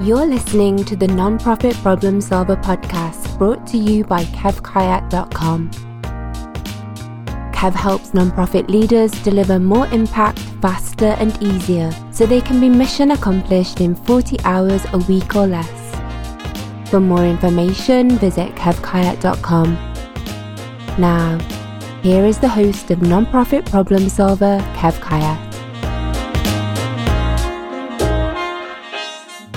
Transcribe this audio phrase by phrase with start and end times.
[0.00, 5.70] You're listening to the Nonprofit Problem Solver podcast brought to you by KevKayat.com.
[7.52, 13.10] Kev helps nonprofit leaders deliver more impact faster and easier so they can be mission
[13.10, 15.94] accomplished in 40 hours a week or less.
[16.88, 19.74] For more information, visit KevKayat.com.
[20.98, 21.38] Now,
[22.02, 25.49] here is the host of Nonprofit Problem Solver, Kev Kayat.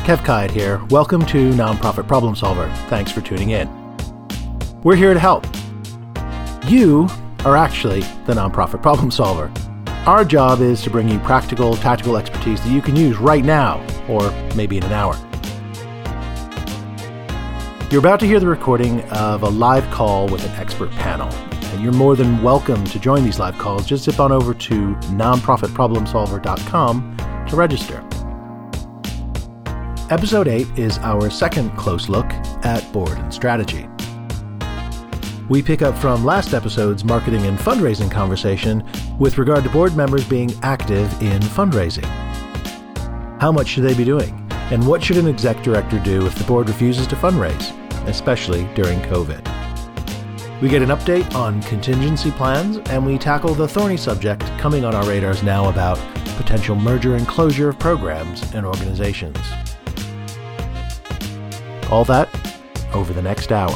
[0.04, 0.84] Kev Kayat here.
[0.90, 2.70] Welcome to Nonprofit Problem Solver.
[2.90, 3.70] Thanks for tuning in.
[4.84, 5.46] We're here to help.
[6.68, 7.08] You
[7.46, 9.50] are actually the nonprofit problem solver.
[10.06, 13.80] Our job is to bring you practical, tactical expertise that you can use right now,
[14.10, 15.16] or maybe in an hour.
[17.90, 21.30] You're about to hear the recording of a live call with an expert panel.
[21.72, 23.86] And you're more than welcome to join these live calls.
[23.86, 28.06] Just zip on over to nonprofitproblemsolver.com to register.
[30.14, 32.28] Episode 8 is our second close look
[32.64, 33.88] at board and strategy.
[35.50, 40.24] We pick up from last episode's marketing and fundraising conversation with regard to board members
[40.30, 42.06] being active in fundraising.
[43.42, 44.48] How much should they be doing?
[44.70, 47.74] And what should an exec director do if the board refuses to fundraise,
[48.08, 49.42] especially during COVID?
[50.62, 54.94] We get an update on contingency plans, and we tackle the thorny subject coming on
[54.94, 55.98] our radars now about
[56.38, 59.40] potential merger and closure of programs and organizations.
[61.94, 62.28] All that
[62.96, 63.70] over the next hour.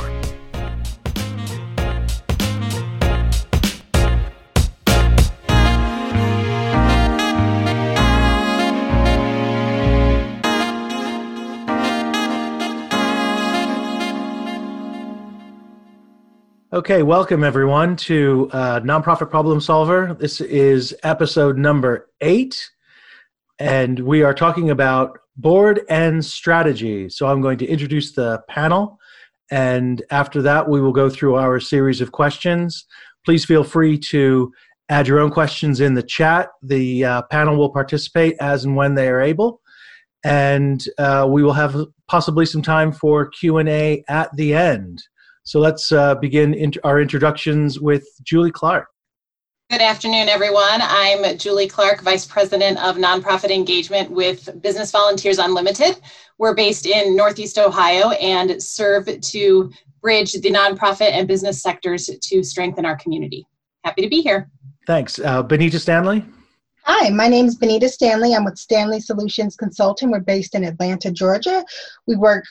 [16.74, 20.16] Okay, welcome everyone to uh, Nonprofit Problem Solver.
[20.20, 22.72] This is episode number eight,
[23.60, 27.10] and we are talking about board and strategy.
[27.10, 29.00] So I'm going to introduce the panel,
[29.52, 32.86] and after that, we will go through our series of questions.
[33.26, 34.52] Please feel free to
[34.90, 36.50] add your own questions in the chat.
[36.62, 39.62] The uh, panel will participate as and when they are able,
[40.24, 41.76] and uh, we will have
[42.08, 45.04] possibly some time for Q and A at the end.
[45.44, 48.88] So let's uh, begin int- our introductions with Julie Clark.
[49.70, 50.80] Good afternoon, everyone.
[50.82, 56.00] I'm Julie Clark, Vice President of Nonprofit Engagement with Business Volunteers Unlimited.
[56.38, 62.44] We're based in Northeast Ohio and serve to bridge the nonprofit and business sectors to
[62.44, 63.46] strengthen our community.
[63.84, 64.50] Happy to be here.
[64.88, 65.20] Thanks.
[65.20, 66.24] Uh, Benita Stanley?
[66.84, 68.34] Hi, my name is Benita Stanley.
[68.34, 70.12] I'm with Stanley Solutions Consulting.
[70.12, 71.66] We're based in Atlanta, Georgia.
[72.08, 72.46] We work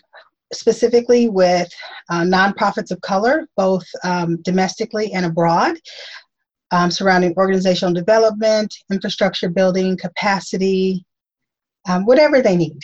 [0.53, 1.73] specifically with
[2.11, 5.77] uh, nonprofits of color, both um, domestically and abroad,
[6.73, 11.05] um, surrounding organizational development, infrastructure building, capacity,
[11.89, 12.79] um, whatever they need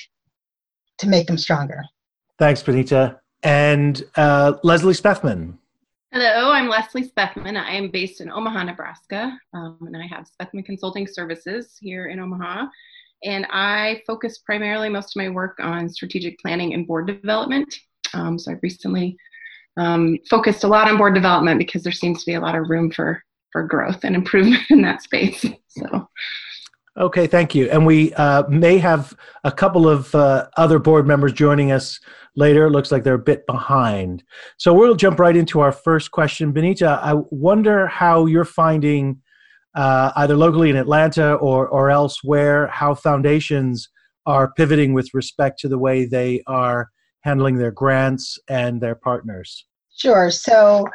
[0.98, 1.82] to make them stronger.
[2.38, 3.18] Thanks, Benita.
[3.42, 5.58] And uh, Leslie Spethman.
[6.12, 7.56] Hello, I'm Leslie Spethman.
[7.56, 12.20] I am based in Omaha, Nebraska, um, and I have Spethman Consulting Services here in
[12.20, 12.66] Omaha
[13.24, 17.78] and I focus primarily most of my work on strategic planning and board development.
[18.14, 19.16] Um, so I've recently
[19.76, 22.68] um, focused a lot on board development because there seems to be a lot of
[22.68, 23.22] room for
[23.52, 25.44] for growth and improvement in that space.
[25.68, 26.06] So.
[26.98, 27.70] Okay, thank you.
[27.70, 31.98] And we uh, may have a couple of uh, other board members joining us
[32.36, 32.66] later.
[32.66, 34.22] It looks like they're a bit behind.
[34.58, 36.52] So we'll jump right into our first question.
[36.52, 39.22] Benita, I wonder how you're finding
[39.74, 43.88] uh, either locally in Atlanta or, or elsewhere, how foundations
[44.26, 46.90] are pivoting with respect to the way they are
[47.22, 49.66] handling their grants and their partners?
[49.96, 50.30] Sure.
[50.30, 50.86] So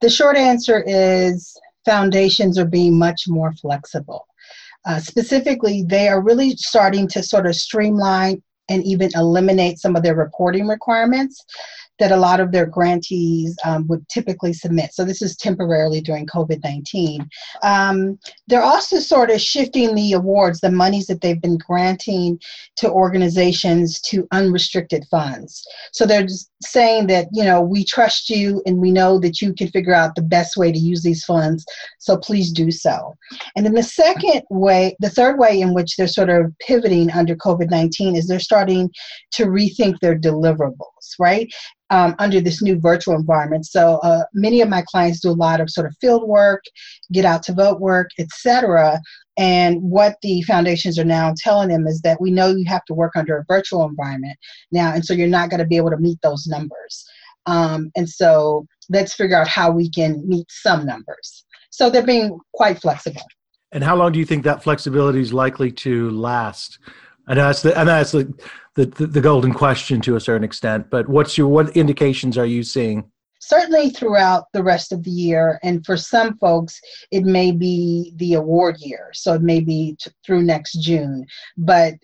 [0.00, 4.26] the short answer is foundations are being much more flexible.
[4.84, 10.02] Uh, specifically, they are really starting to sort of streamline and even eliminate some of
[10.02, 11.44] their reporting requirements
[11.98, 14.92] that a lot of their grantees um, would typically submit.
[14.92, 17.28] So this is temporarily during COVID 19.
[17.62, 22.40] Um, they're also sort of shifting the awards, the monies that they've been granting
[22.76, 25.66] to organizations to unrestricted funds.
[25.92, 26.26] So they're
[26.62, 30.14] saying that, you know, we trust you and we know that you can figure out
[30.14, 31.64] the best way to use these funds.
[31.98, 33.14] So please do so.
[33.54, 37.36] And then the second way, the third way in which they're sort of pivoting under
[37.36, 38.90] COVID 19 is they're starting
[39.32, 41.52] to rethink their deliverables, right?
[41.90, 43.66] Um, under this new virtual environment.
[43.66, 46.64] So uh, many of my clients do a lot of sort of field work,
[47.12, 49.00] get out to vote work, etc.
[49.38, 52.94] And what the foundations are now telling them is that we know you have to
[52.94, 54.38] work under a virtual environment
[54.72, 57.04] now, and so you're not going to be able to meet those numbers.
[57.46, 61.44] Um, and so let's figure out how we can meet some numbers.
[61.70, 63.22] So they're being quite flexible.
[63.72, 66.78] And how long do you think that flexibility is likely to last?
[67.28, 68.32] Know that's the, know that's the,
[68.76, 70.88] the, the, the golden question to a certain extent.
[70.90, 73.10] But what's your what indications are you seeing?
[73.40, 76.80] Certainly throughout the rest of the year, and for some folks,
[77.10, 81.24] it may be the award year, so it may be t- through next June.
[81.56, 81.94] But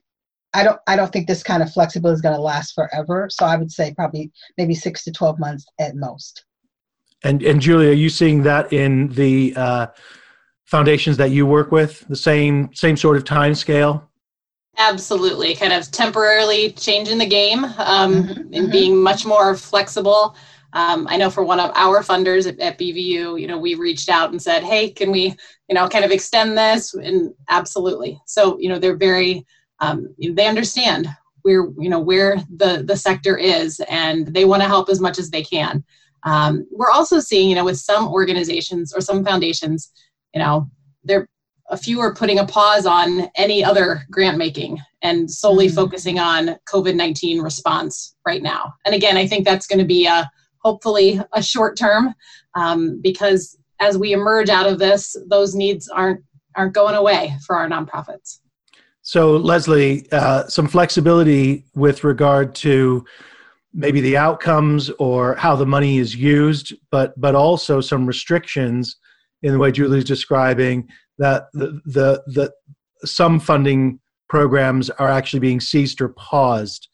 [0.54, 3.28] I don't I don't think this kind of flexibility is going to last forever.
[3.30, 6.44] So I would say probably maybe six to twelve months at most.
[7.24, 9.86] And and Julia, are you seeing that in the uh,
[10.64, 12.06] foundations that you work with?
[12.08, 14.08] The same same sort of time scale?
[14.78, 18.70] Absolutely, kind of temporarily changing the game um, mm-hmm, and mm-hmm.
[18.70, 20.34] being much more flexible.
[20.72, 24.08] Um, I know for one of our funders at, at, BVU, you know, we reached
[24.08, 25.36] out and said, "Hey, can we,
[25.69, 28.19] you know, kind of extend this?" And absolutely.
[28.26, 29.44] So, you know, they're very,
[29.80, 31.08] um, they understand
[31.42, 35.19] where, you know, where the the sector is, and they want to help as much
[35.19, 35.84] as they can.
[36.24, 39.92] Um, we're also seeing, you know, with some organizations or some foundations,
[40.34, 40.70] you know,
[41.04, 41.28] they're
[41.76, 45.76] few are putting a pause on any other grant making and solely mm-hmm.
[45.76, 48.74] focusing on COVID 19 response right now.
[48.84, 52.14] And again, I think that's going to be a hopefully a short term
[52.54, 56.22] um, because as we emerge out of this, those needs aren't
[56.54, 58.40] aren't going away for our nonprofits.
[59.02, 63.04] So, Leslie, uh, some flexibility with regard to
[63.74, 68.96] maybe the outcomes or how the money is used, but but also some restrictions
[69.42, 72.52] in the way Julie's describing that the the, the
[73.04, 76.88] some funding programs are actually being ceased or paused.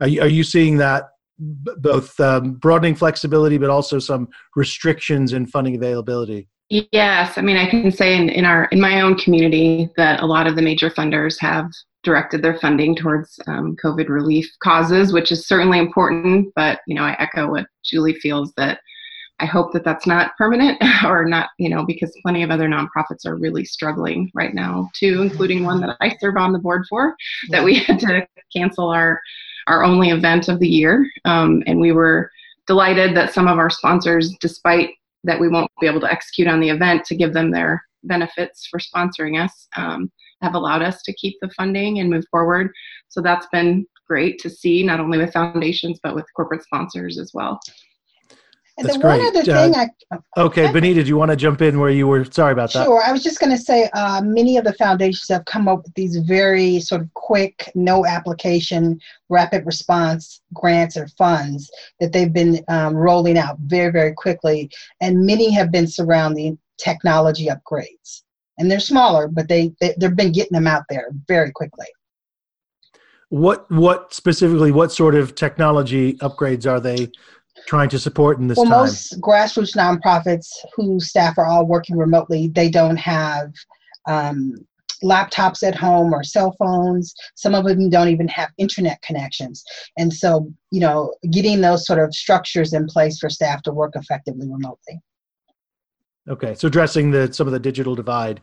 [0.00, 5.32] Are you, are you seeing that b- both um, broadening flexibility, but also some restrictions
[5.32, 6.48] in funding availability?
[6.70, 10.26] Yes, I mean I can say in, in our in my own community that a
[10.26, 11.66] lot of the major funders have
[12.02, 16.52] directed their funding towards um, COVID relief causes, which is certainly important.
[16.54, 18.80] But you know, I echo what Julie feels that
[19.40, 23.26] I hope that that's not permanent or not, you know, because plenty of other nonprofits
[23.26, 27.16] are really struggling right now too, including one that I serve on the board for,
[27.48, 29.20] that we had to cancel our
[29.66, 32.30] our only event of the year, um, and we were
[32.66, 34.90] delighted that some of our sponsors, despite
[35.22, 38.66] that we won't be able to execute on the event to give them their benefits
[38.66, 40.10] for sponsoring us, um,
[40.42, 42.72] have allowed us to keep the funding and move forward.
[43.08, 47.32] So that's been great to see, not only with foundations, but with corporate sponsors as
[47.34, 47.60] well.
[48.78, 49.18] And That's great.
[49.18, 51.90] one other thing uh, I okay, I, Benita, do you want to jump in where
[51.90, 52.24] you were?
[52.24, 52.84] Sorry about that.
[52.84, 53.02] Sure.
[53.04, 55.94] I was just going to say uh, many of the foundations have come up with
[55.94, 61.70] these very sort of quick, no application, rapid response grants or funds
[62.00, 64.70] that they've been um, rolling out very, very quickly,
[65.00, 68.22] and many have been surrounding technology upgrades
[68.60, 71.86] and they're smaller, but they, they they've been getting them out there very quickly.
[73.30, 74.70] What what specifically?
[74.70, 77.08] What sort of technology upgrades are they
[77.66, 78.80] trying to support in this well, time?
[78.80, 83.52] most grassroots nonprofits whose staff are all working remotely, they don't have
[84.08, 84.54] um,
[85.02, 87.14] laptops at home or cell phones.
[87.34, 89.64] Some of them don't even have internet connections.
[89.96, 93.92] And so, you know, getting those sort of structures in place for staff to work
[93.94, 95.00] effectively remotely.
[96.28, 98.42] Okay, so addressing the some of the digital divide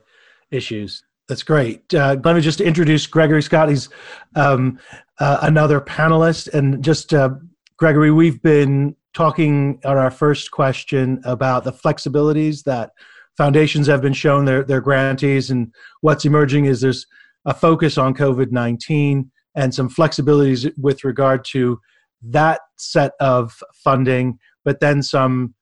[0.51, 1.03] issues.
[1.29, 1.93] That's great.
[1.93, 3.69] Uh, let me just introduce Gregory Scott.
[3.69, 3.89] He's
[4.35, 4.79] um,
[5.19, 7.31] uh, another panelist, and just uh,
[7.77, 12.91] Gregory, we've been talking on our first question about the flexibilities that
[13.35, 17.07] foundations have been shown their their grantees, and what's emerging is there's
[17.45, 21.79] a focus on COVID nineteen and some flexibilities with regard to
[22.21, 25.55] that set of funding, but then some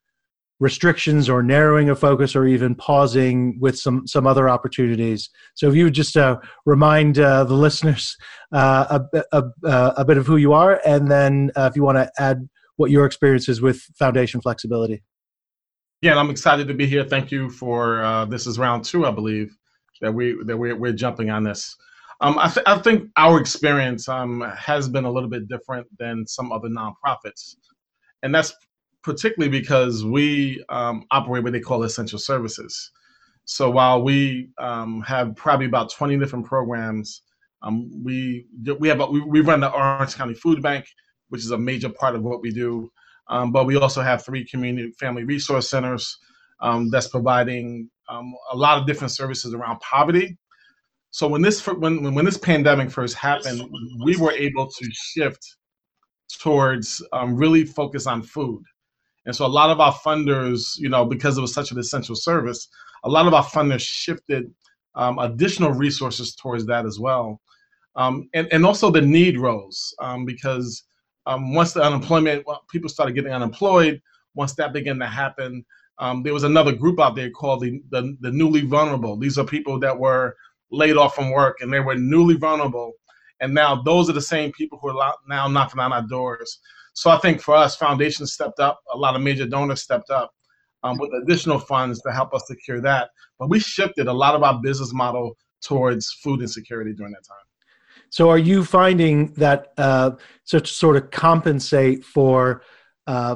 [0.60, 5.30] restrictions or narrowing of focus or even pausing with some some other opportunities.
[5.54, 8.18] So if you would just uh, remind uh, the listeners
[8.52, 11.98] uh, a, a, a, bit of who you are and then uh, if you want
[11.98, 15.04] to add what your experience is with foundation flexibility.
[16.02, 17.04] Yeah i'm excited to be here.
[17.04, 19.56] Thank you for uh, this is round two i believe
[20.02, 21.76] that we that we're, we're jumping on this.
[22.22, 26.26] Um, I, th- I think our experience um, has been a little bit different than
[26.26, 27.56] some other nonprofits.
[28.24, 28.54] And that's
[29.04, 32.92] particularly because we um, operate what they call essential services.
[33.44, 37.22] So while we um, have probably about 20 different programs,
[37.62, 38.46] um, we
[38.80, 40.86] we have a, we run the Orange County Food Bank,
[41.36, 42.90] which is a major part of what we do.
[43.28, 46.18] Um, but we also have three community family resource centers
[46.62, 50.38] um, that's providing um, a lot of different services around poverty.
[51.12, 53.62] So when this when when this pandemic first happened,
[54.06, 55.44] we were able to shift
[56.40, 58.64] towards really focus on food.
[59.26, 62.16] And so a lot of our funders, you know, because it was such an essential
[62.16, 62.70] service,
[63.04, 64.54] a lot of our funders shifted
[64.96, 67.42] um, additional resources towards that as well.
[67.98, 70.84] Um, and, and also the need rose um, because
[71.28, 74.02] um, once the unemployment, well, people started getting unemployed,
[74.36, 75.66] once that began to happen,
[75.98, 79.18] um, there was another group out there called the, the, the newly vulnerable.
[79.18, 80.36] These are people that were
[80.72, 82.94] laid off from work and they were newly vulnerable.
[83.40, 86.60] And now those are the same people who are now knocking on our doors.
[86.94, 90.34] So I think for us, foundations stepped up, a lot of major donors stepped up
[90.84, 93.10] um, with additional funds to help us secure that.
[93.40, 97.45] But we shifted a lot of our business model towards food insecurity during that time.
[98.16, 100.12] So, are you finding that uh,
[100.46, 102.62] sort of compensate for
[103.08, 103.36] uh,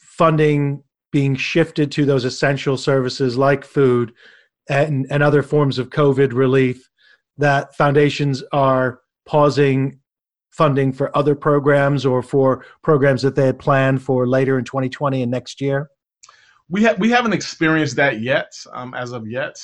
[0.00, 4.12] funding being shifted to those essential services like food
[4.68, 6.90] and, and other forms of COVID relief,
[7.38, 10.00] that foundations are pausing
[10.50, 15.22] funding for other programs or for programs that they had planned for later in 2020
[15.22, 15.88] and next year?
[16.68, 19.56] We, ha- we haven't experienced that yet, um, as of yet.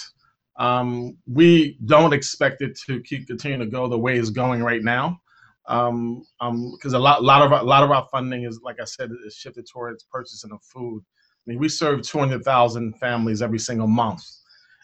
[0.56, 4.82] Um, we don't expect it to keep continuing to go the way it's going right
[4.82, 5.20] now,
[5.66, 8.80] because um, um, a lot, lot of our, a lot of our funding is, like
[8.80, 11.02] I said, is shifted towards purchasing of food.
[11.02, 14.22] I mean, we serve 200,000 families every single month,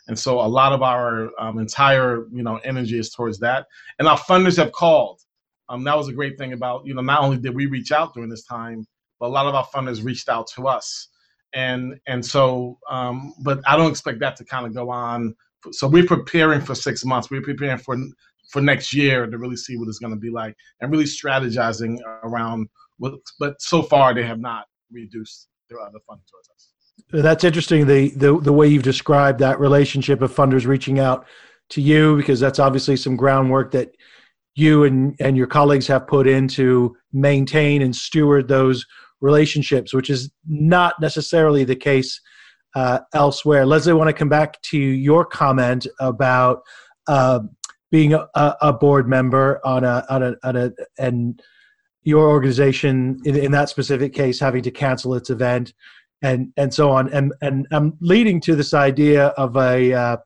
[0.08, 3.66] and so a lot of our um, entire, you know, energy is towards that.
[3.98, 5.20] And our funders have called.
[5.68, 8.14] Um, that was a great thing about, you know, not only did we reach out
[8.14, 8.86] during this time,
[9.20, 11.08] but a lot of our funders reached out to us.
[11.54, 15.34] And and so, um, but I don't expect that to kind of go on.
[15.72, 17.30] So we're preparing for six months.
[17.30, 17.96] We're preparing for
[18.50, 21.98] for next year to really see what it's going to be like, and really strategizing
[22.22, 22.68] around.
[22.98, 26.70] What, but so far, they have not reduced their other funding towards us.
[27.10, 27.86] That's interesting.
[27.86, 31.26] The, the the way you've described that relationship of funders reaching out
[31.70, 33.94] to you because that's obviously some groundwork that
[34.54, 38.84] you and, and your colleagues have put in to maintain and steward those
[39.20, 42.20] relationships, which is not necessarily the case
[42.74, 43.66] uh, elsewhere.
[43.66, 46.60] Leslie, I want to come back to your comment about
[47.06, 47.40] uh,
[47.90, 51.40] being a, a, board member on a, on a, on a and
[52.02, 55.72] your organization in, in that specific case having to cancel its event
[56.22, 60.16] and and so on and and I'm leading to this idea of a uh,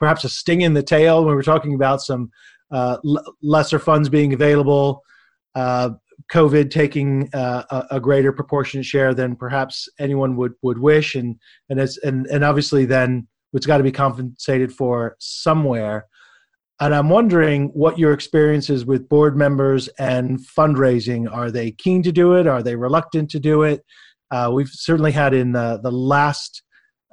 [0.00, 2.30] perhaps a sting in the tail when we're talking about some
[2.70, 2.96] uh,
[3.42, 5.02] lesser funds being available,
[5.54, 5.90] uh,
[6.32, 11.36] COVID taking uh, a, a, greater proportionate share than perhaps anyone would, would wish, and
[11.68, 16.06] and as and and obviously then it's got to be compensated for somewhere.
[16.80, 21.30] And I'm wondering what your experiences with board members and fundraising.
[21.30, 22.46] Are they keen to do it?
[22.46, 23.84] Are they reluctant to do it?
[24.30, 26.62] Uh, we've certainly had in the, the last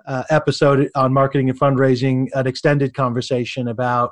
[0.07, 4.11] uh, episode on marketing and fundraising an extended conversation about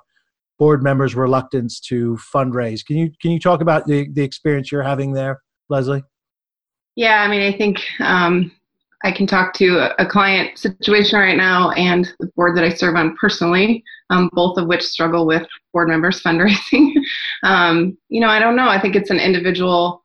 [0.58, 2.86] board members' reluctance to fundraise.
[2.86, 6.04] Can you can you talk about the the experience you're having there, Leslie?
[6.96, 8.52] Yeah, I mean, I think um,
[9.04, 12.96] I can talk to a client situation right now and the board that I serve
[12.96, 16.94] on personally, um, both of which struggle with board members fundraising.
[17.44, 18.70] um, you know, I don't know.
[18.70, 20.05] I think it's an individual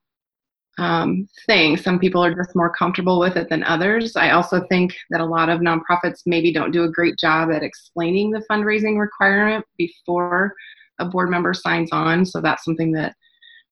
[0.81, 1.77] um, thing.
[1.77, 4.17] Some people are just more comfortable with it than others.
[4.17, 7.63] I also think that a lot of nonprofits maybe don't do a great job at
[7.63, 10.55] explaining the fundraising requirement before
[10.99, 12.25] a board member signs on.
[12.25, 13.15] So that's something that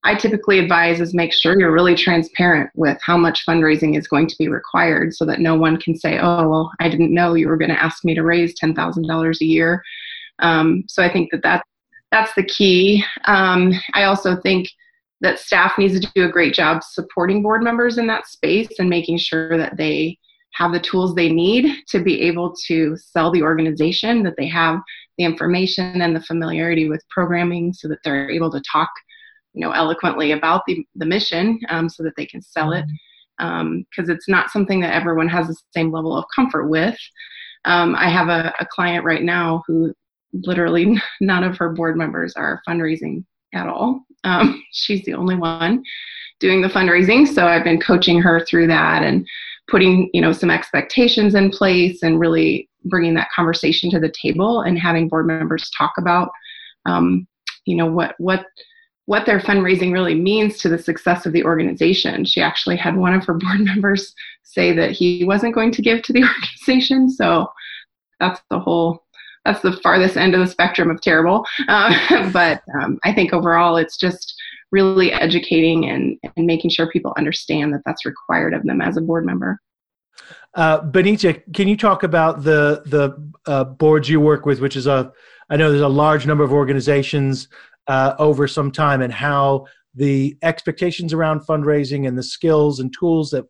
[0.03, 4.27] I typically advise is make sure you're really transparent with how much fundraising is going
[4.27, 7.47] to be required so that no one can say, oh, well, I didn't know you
[7.47, 9.83] were going to ask me to raise $10,000 a year.
[10.37, 11.65] Um, so I think that, that
[12.11, 13.03] that's the key.
[13.25, 14.69] Um, I also think
[15.21, 18.89] that staff needs to do a great job supporting board members in that space and
[18.89, 20.17] making sure that they
[20.53, 24.79] have the tools they need to be able to sell the organization, that they have
[25.17, 28.89] the information and the familiarity with programming so that they're able to talk
[29.53, 32.85] you know eloquently about the, the mission um, so that they can sell it.
[33.37, 36.97] Because um, it's not something that everyone has the same level of comfort with.
[37.65, 39.93] Um, i have a, a client right now who
[40.33, 45.83] literally none of her board members are fundraising at all um, she's the only one
[46.39, 49.27] doing the fundraising, so I've been coaching her through that and
[49.67, 54.61] putting you know some expectations in place and really bringing that conversation to the table
[54.61, 56.31] and having board members talk about
[56.85, 57.27] um,
[57.65, 58.45] you know what what
[59.05, 62.23] what their fundraising really means to the success of the organization.
[62.23, 64.13] She actually had one of her board members
[64.43, 66.23] say that he wasn't going to give to the
[66.67, 67.51] organization, so
[68.19, 69.03] that's the whole
[69.49, 71.43] that's the farthest end of the spectrum of terrible.
[71.67, 74.35] Uh, but um, I think overall, it's just
[74.71, 79.01] really educating and, and making sure people understand that that's required of them as a
[79.01, 79.59] board member.
[80.53, 84.87] Uh, Benita, can you talk about the the uh, boards you work with, which is
[84.87, 85.11] a
[85.49, 87.47] I know there's a large number of organizations
[87.87, 89.65] uh, over some time, and how
[89.95, 93.45] the expectations around fundraising and the skills and tools that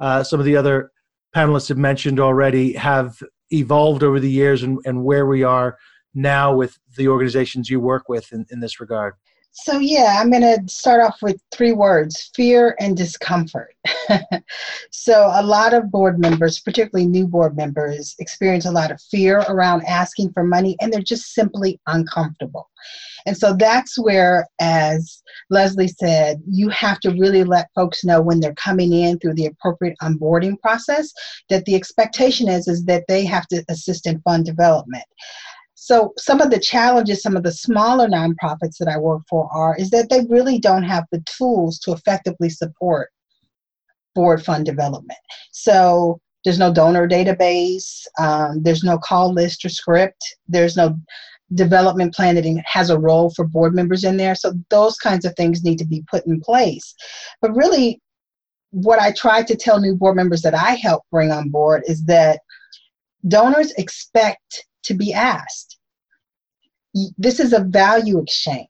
[0.00, 0.90] uh, some of the other
[1.34, 3.18] panelists have mentioned already have
[3.52, 5.78] evolved over the years and, and where we are
[6.14, 9.14] now with the organizations you work with in, in this regard?
[9.56, 13.74] So, yeah, I'm going to start off with three words fear and discomfort.
[14.90, 19.38] so, a lot of board members, particularly new board members, experience a lot of fear
[19.48, 22.68] around asking for money and they're just simply uncomfortable.
[23.26, 28.40] And so that's where, as Leslie said, you have to really let folks know when
[28.40, 31.12] they're coming in through the appropriate onboarding process
[31.48, 35.04] that the expectation is, is that they have to assist in fund development.
[35.84, 39.76] So some of the challenges some of the smaller nonprofits that I work for are
[39.76, 43.10] is that they really don't have the tools to effectively support
[44.14, 45.18] board fund development.
[45.52, 50.96] So there's no donor database, um, there's no call list or script, there's no
[51.52, 54.34] development plan that has a role for board members in there.
[54.34, 56.94] So those kinds of things need to be put in place.
[57.42, 58.00] But really,
[58.70, 62.02] what I try to tell new board members that I help bring on board is
[62.04, 62.40] that
[63.28, 65.73] donors expect to be asked.
[67.18, 68.68] This is a value exchange.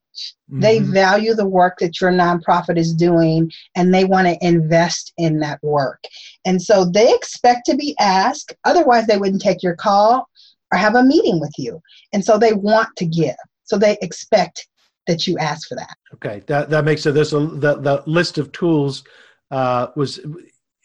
[0.50, 0.60] Mm-hmm.
[0.60, 5.40] They value the work that your nonprofit is doing and they want to invest in
[5.40, 6.02] that work.
[6.44, 10.28] And so they expect to be asked, otherwise, they wouldn't take your call
[10.72, 11.80] or have a meeting with you.
[12.12, 13.36] And so they want to give.
[13.64, 14.68] So they expect
[15.06, 15.96] that you ask for that.
[16.14, 17.12] Okay, that that makes it.
[17.12, 19.04] There's a the, the list of tools
[19.50, 20.18] uh, was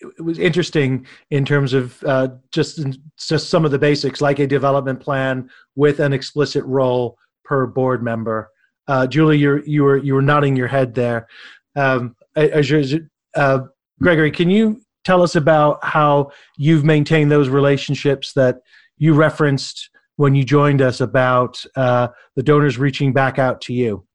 [0.02, 2.86] it was interesting in terms of uh, just
[3.18, 7.18] just some of the basics, like a development plan with an explicit role
[7.50, 8.50] per board member.
[8.88, 11.28] Uh, Julie, you you were you were nodding your head there.
[11.76, 13.60] Um, uh,
[14.02, 18.60] Gregory, can you tell us about how you've maintained those relationships that
[18.98, 24.06] you referenced when you joined us about uh, the donors reaching back out to you.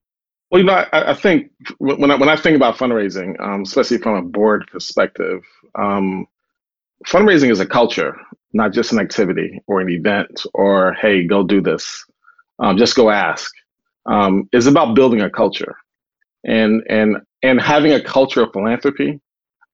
[0.50, 3.98] Well, you know, I, I think when I, when I think about fundraising, um, especially
[3.98, 5.40] from a board perspective,
[5.74, 6.26] um,
[7.06, 8.16] fundraising is a culture,
[8.52, 12.04] not just an activity or an event or hey, go do this,
[12.58, 13.50] um, just go ask.
[14.06, 15.74] Um, it's about building a culture,
[16.44, 19.20] and and and having a culture of philanthropy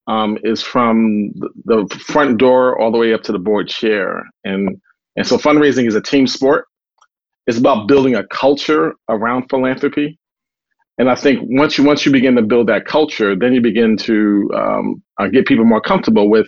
[0.07, 1.31] um, is from
[1.65, 4.81] the front door all the way up to the board chair, and
[5.17, 6.67] and so fundraising is a team sport.
[7.47, 10.19] It's about building a culture around philanthropy.
[10.99, 13.97] And I think once you once you begin to build that culture, then you begin
[13.99, 16.47] to um, uh, get people more comfortable with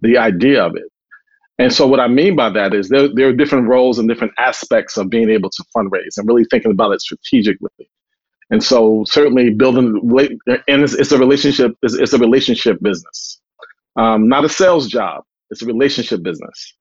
[0.00, 0.84] the idea of it.
[1.60, 4.32] And so what I mean by that is there, there are different roles and different
[4.38, 7.90] aspects of being able to fundraise and really thinking about it strategically.
[8.48, 10.00] And so certainly building,
[10.66, 13.42] and it's, it's a relationship, it's, it's, a relationship business,
[13.96, 15.22] um, not a sales job.
[15.50, 16.74] It's a relationship business.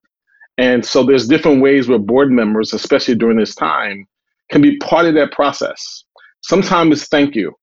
[0.58, 4.08] And so there's different ways where board members, especially during this time,
[4.50, 6.06] can be part of that process.
[6.40, 7.54] Sometimes it's thank you.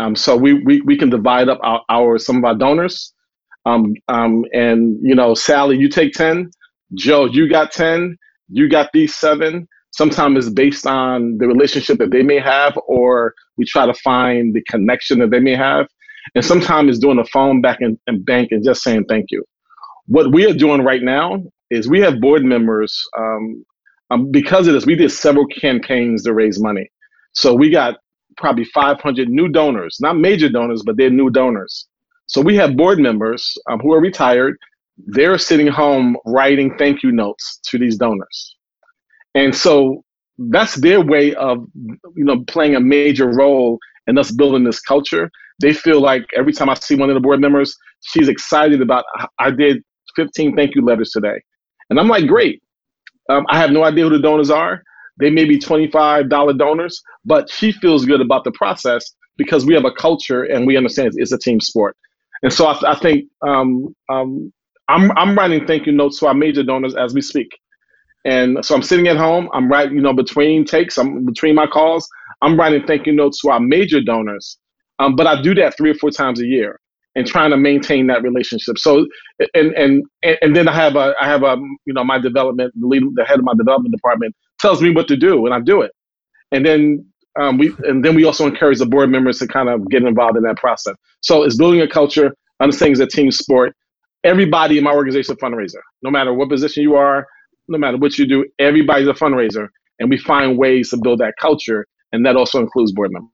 [0.00, 3.14] Um, so we, we, we can divide up our, our some of our donors.
[3.68, 6.50] Um, um, and you know, Sally, you take 10,
[6.94, 8.16] Joe, you got 10,
[8.48, 9.68] you got these seven.
[9.90, 14.54] Sometimes it's based on the relationship that they may have, or we try to find
[14.54, 15.86] the connection that they may have.
[16.34, 19.44] And sometimes it's doing a phone back and, in bank and just saying thank you.
[20.06, 22.98] What we are doing right now is we have board members.
[23.18, 23.64] Um,
[24.10, 26.90] um, because of this, we did several campaigns to raise money.
[27.32, 27.96] So we got
[28.38, 31.86] probably 500 new donors, not major donors, but they're new donors.
[32.28, 34.56] So we have board members um, who are retired.
[34.98, 38.56] They're sitting home writing thank you notes to these donors.
[39.34, 40.04] And so
[40.38, 45.30] that's their way of, you know, playing a major role in us building this culture.
[45.60, 49.04] They feel like every time I see one of the board members, she's excited about,
[49.38, 49.82] I did
[50.14, 51.40] 15 thank you letters today.
[51.90, 52.62] And I'm like, great.
[53.30, 54.82] Um, I have no idea who the donors are.
[55.18, 59.04] They may be $25 donors, but she feels good about the process
[59.36, 61.96] because we have a culture and we understand it's, it's a team sport.
[62.42, 64.52] And so I, I think um, um,
[64.88, 67.48] I'm, I'm writing thank you notes to our major donors as we speak.
[68.24, 69.48] And so I'm sitting at home.
[69.54, 72.08] I'm writing, you know, between takes, I'm between my calls.
[72.42, 74.58] I'm writing thank you notes to our major donors.
[75.00, 76.80] Um, but I do that three or four times a year
[77.16, 78.78] and trying to maintain that relationship.
[78.78, 79.06] So,
[79.54, 82.86] and and and then I have a I have a you know my development the
[82.86, 85.82] lead the head of my development department tells me what to do and I do
[85.82, 85.92] it,
[86.52, 87.06] and then
[87.38, 90.36] um, we and then we also encourage the board members to kind of get involved
[90.36, 90.94] in that process.
[91.20, 93.74] So it's building a culture, understanding it's a team sport.
[94.24, 97.26] Everybody in my organization is a fundraiser, no matter what position you are,
[97.68, 98.44] no matter what you do.
[98.58, 99.68] Everybody's a fundraiser,
[100.00, 103.30] and we find ways to build that culture, and that also includes board members.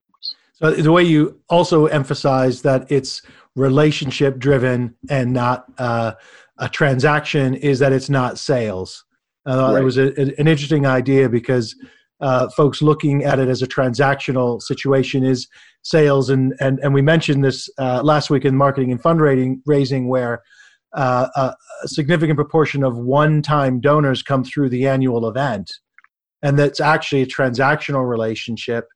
[0.54, 3.22] So the way you also emphasize that it's
[3.56, 6.12] relationship driven and not uh,
[6.58, 9.04] a transaction is that it's not sales.
[9.46, 9.80] Uh, right.
[9.80, 11.74] It was a, an interesting idea because
[12.20, 15.48] uh, folks looking at it as a transactional situation is
[15.82, 20.08] sales, and and and we mentioned this uh, last week in marketing and fundraising, raising
[20.08, 20.42] where
[20.94, 25.72] uh, a, a significant proportion of one-time donors come through the annual event,
[26.42, 28.86] and that's actually a transactional relationship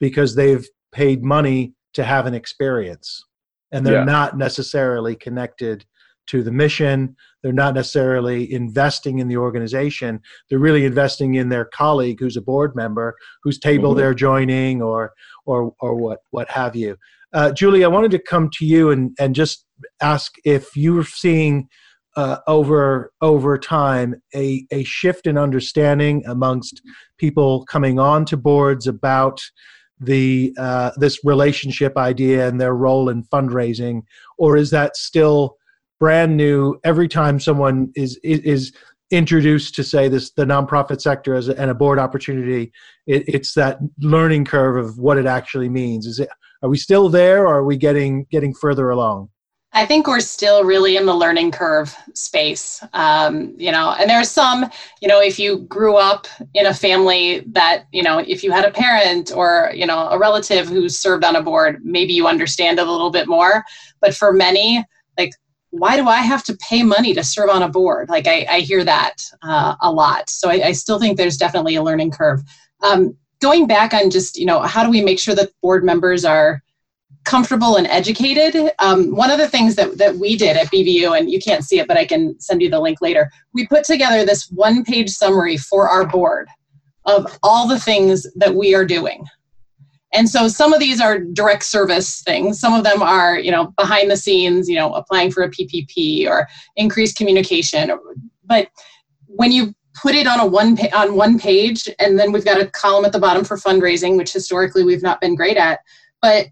[0.00, 3.24] because they've paid money to have an experience.
[3.72, 4.04] And they're Yeah.
[4.04, 5.84] not necessarily connected
[6.28, 7.16] to the mission.
[7.42, 10.20] They're not necessarily investing in the organization.
[10.48, 13.96] They're really investing in their colleague who's a board member whose table Mhm.
[13.96, 15.12] they're joining or
[15.46, 16.96] or or what what have you.
[17.34, 19.64] Uh, julie i wanted to come to you and and just
[20.02, 21.66] ask if you're seeing
[22.14, 26.82] uh, over over time a a shift in understanding amongst
[27.16, 29.40] people coming on to boards about
[29.98, 34.02] the uh, this relationship idea and their role in fundraising,
[34.36, 35.56] or is that still
[36.02, 38.72] brand new every time someone is is,
[39.12, 42.72] introduced to say this the nonprofit sector as a, and a board opportunity?
[43.06, 46.06] It, it's that learning curve of what it actually means.
[46.06, 46.28] Is it
[46.62, 49.28] are we still there, or are we getting getting further along?
[49.74, 52.82] I think we're still really in the learning curve space.
[52.94, 54.68] Um, you know, and there are some,
[55.00, 58.64] you know, if you grew up in a family that, you know, if you had
[58.64, 62.78] a parent or, you know, a relative who served on a board, maybe you understand
[62.80, 63.64] it a little bit more.
[64.00, 64.84] But for many,
[65.16, 65.32] like,
[65.72, 68.10] why do I have to pay money to serve on a board?
[68.10, 70.28] Like, I, I hear that uh, a lot.
[70.28, 72.42] So I, I still think there's definitely a learning curve.
[72.82, 76.26] Um, going back on just, you know, how do we make sure that board members
[76.26, 76.62] are
[77.24, 78.72] comfortable and educated.
[78.78, 81.78] Um, one of the things that, that we did at BVU, and you can't see
[81.78, 85.10] it, but I can send you the link later, we put together this one page
[85.10, 86.48] summary for our board
[87.04, 89.24] of all the things that we are doing.
[90.12, 92.60] And so some of these are direct service things.
[92.60, 96.28] Some of them are, you know, behind the scenes, you know, applying for a PPP
[96.28, 96.46] or
[96.76, 97.90] increased communication.
[98.44, 98.68] But
[99.26, 102.60] when you put it on a one pa- on one page, and then we've got
[102.60, 105.80] a column at the bottom for fundraising, which historically we've not been great at,
[106.20, 106.46] but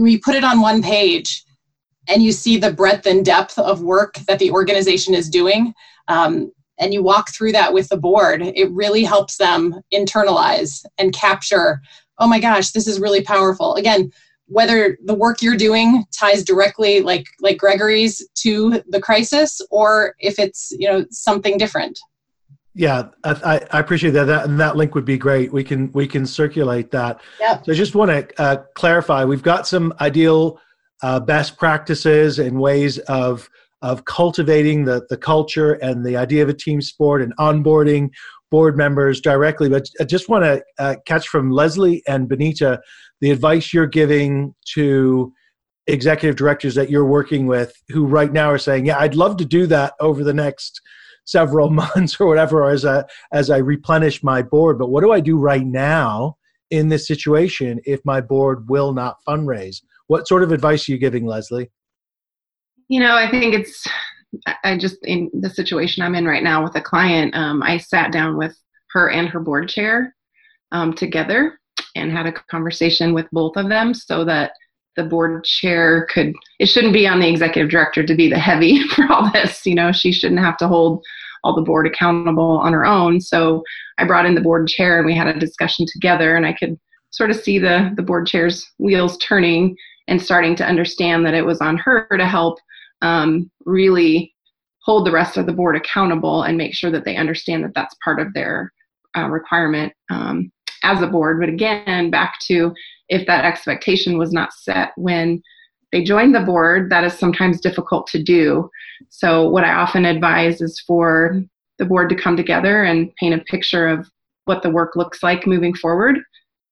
[0.00, 1.44] we put it on one page
[2.08, 5.74] and you see the breadth and depth of work that the organization is doing
[6.08, 11.14] um, and you walk through that with the board it really helps them internalize and
[11.14, 11.80] capture
[12.18, 14.10] oh my gosh this is really powerful again
[14.48, 20.38] whether the work you're doing ties directly like like gregory's to the crisis or if
[20.38, 21.98] it's you know something different
[22.74, 24.26] Yeah, I, I- appreciate that.
[24.26, 25.50] That and that link would be great.
[25.50, 27.20] We can we can circulate that.
[27.40, 27.64] Yep.
[27.64, 29.24] So I just want to uh, clarify.
[29.24, 30.60] We've got some ideal
[31.02, 33.48] uh, best practices and ways of
[33.80, 38.10] of cultivating the the culture and the idea of a team sport and onboarding
[38.50, 39.68] board members directly.
[39.68, 42.80] But I just want to uh, catch from Leslie and Benita
[43.20, 45.32] the advice you're giving to
[45.86, 49.44] executive directors that you're working with who right now are saying, "Yeah, I'd love to
[49.44, 50.80] do that over the next."
[51.28, 54.78] several months or whatever as I as I replenish my board.
[54.78, 56.36] But what do I do right now
[56.70, 59.82] in this situation if my board will not fundraise?
[60.06, 61.70] What sort of advice are you giving, Leslie?
[62.88, 63.84] You know, I think it's,
[64.64, 68.12] I- just, in the situation I'm in right now with a client, um, I sat
[68.12, 68.56] down with
[68.92, 70.14] her and her board chair
[70.72, 71.58] um, together
[71.94, 74.52] and had a conversation with both of them so that
[74.96, 78.86] the board chair could, it shouldn't be on the executive director to be the heavy
[78.88, 79.64] for all this.
[79.66, 81.04] You know, she shouldn't have to hold
[81.44, 83.20] all the board accountable on her own.
[83.20, 83.62] So
[83.98, 86.78] I brought in the board chair and we had a discussion together and I could
[87.10, 89.76] sort of see the, the board chair's wheels turning
[90.08, 92.58] and starting to understand that it was on her to help
[93.02, 94.34] um, really
[94.82, 97.96] hold the rest of the board accountable and make sure that they understand that that's
[98.04, 98.72] part of their
[99.16, 100.50] uh, requirement um,
[100.84, 101.40] as a board.
[101.40, 102.72] But again, back to
[103.08, 105.42] if that expectation was not set when
[105.92, 108.68] they join the board, that is sometimes difficult to do.
[109.08, 111.42] So, what I often advise is for
[111.78, 114.08] the board to come together and paint a picture of
[114.46, 116.18] what the work looks like moving forward.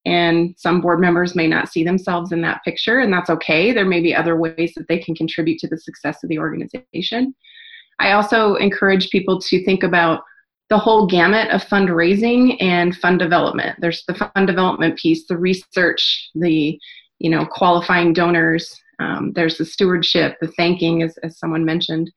[0.05, 3.71] And some board members may not see themselves in that picture, and that's okay.
[3.71, 7.33] There may be other ways that they can contribute to the success of the organization.
[7.99, 10.21] I also encourage people to think about
[10.69, 13.77] the whole gamut of fundraising and fund development.
[13.79, 16.79] There's the fund development piece, the research, the
[17.19, 18.75] you know qualifying donors.
[18.99, 22.11] Um, there's the stewardship, the thanking, as, as someone mentioned.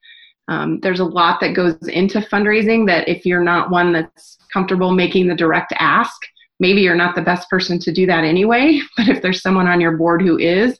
[0.47, 4.91] Um, there's a lot that goes into fundraising that if you're not one that's comfortable
[4.93, 6.17] making the direct ask,
[6.59, 8.79] maybe you're not the best person to do that anyway.
[8.97, 10.79] But if there's someone on your board who is,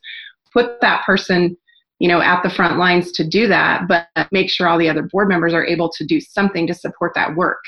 [0.54, 1.58] put that person
[2.00, 5.04] you know at the front lines to do that but make sure all the other
[5.04, 7.60] board members are able to do something to support that work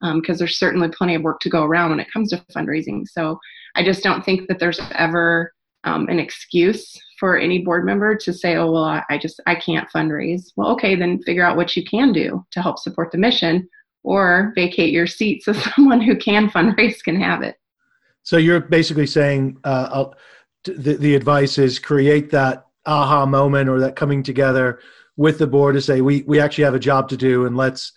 [0.00, 3.06] because um, there's certainly plenty of work to go around when it comes to fundraising
[3.06, 3.38] so
[3.74, 5.52] i just don't think that there's ever
[5.84, 9.54] um, an excuse for any board member to say oh well I, I just i
[9.54, 13.18] can't fundraise well okay then figure out what you can do to help support the
[13.18, 13.68] mission
[14.02, 17.56] or vacate your seat so someone who can fundraise can have it
[18.22, 20.14] So you're basically saying uh, I'll-
[20.64, 24.78] the, the advice is create that aha moment or that coming together
[25.16, 27.92] with the board to say we, we actually have a job to do and let's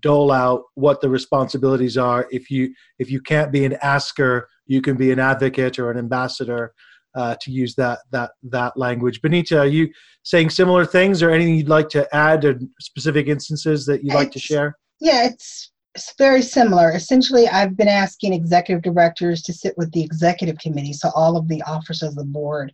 [0.00, 4.80] dole out what the responsibilities are if you if you can't be an asker you
[4.80, 6.72] can be an advocate or an ambassador
[7.16, 9.22] uh, to use that that that language.
[9.22, 9.88] Benita, are you
[10.22, 14.30] saying similar things, or anything you'd like to add, or specific instances that you'd like
[14.32, 14.76] to share?
[15.00, 16.92] Yeah, it's it's very similar.
[16.92, 21.48] Essentially, I've been asking executive directors to sit with the executive committee, so all of
[21.48, 22.70] the officers of the board,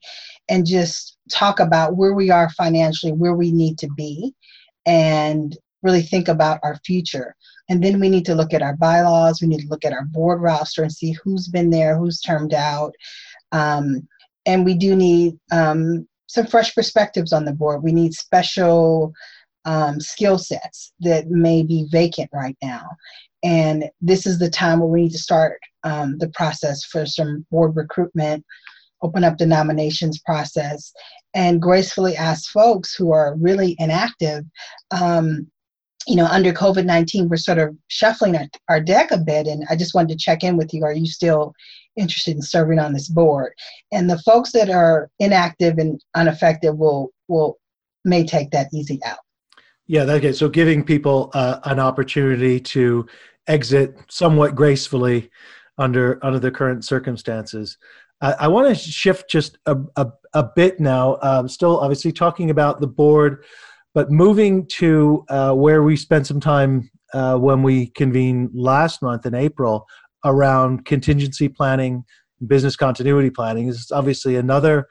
[0.49, 4.35] and just talk about where we are financially, where we need to be,
[4.87, 7.37] and really think about our future.
[7.69, 10.05] And then we need to look at our bylaws, we need to look at our
[10.07, 12.93] board roster and see who's been there, who's termed out.
[13.53, 14.09] Um,
[14.47, 17.85] and we do need um, some fresh perspectives on the board.
[17.85, 19.13] We need special
[19.65, 22.89] um, skill sets that may be vacant right now.
[23.43, 27.45] And this is the time where we need to start um, the process for some
[27.51, 28.45] board recruitment,
[29.03, 30.93] open up the nominations process,
[31.35, 34.45] and gracefully ask folks who are really inactive.
[34.91, 35.51] Um,
[36.07, 39.47] you know, under COVID 19, we're sort of shuffling our, our deck a bit.
[39.47, 40.85] And I just wanted to check in with you.
[40.85, 41.53] Are you still
[41.97, 43.53] interested in serving on this board?
[43.93, 47.59] And the folks that are inactive and ineffective will, will
[48.05, 49.19] may take that easy out.
[49.93, 50.33] Yeah, okay.
[50.33, 53.07] So giving people uh, an opportunity to
[53.47, 55.31] exit somewhat gracefully
[55.77, 57.77] under under the current circumstances.
[58.23, 61.19] I, I want to shift just a, a, a bit now.
[61.21, 63.45] Um, still, obviously, talking about the board,
[63.93, 69.27] but moving to uh, where we spent some time uh, when we convened last month
[69.27, 69.87] in April
[70.25, 72.03] around contingency planning,
[72.47, 73.67] business continuity planning.
[73.67, 74.89] This is obviously another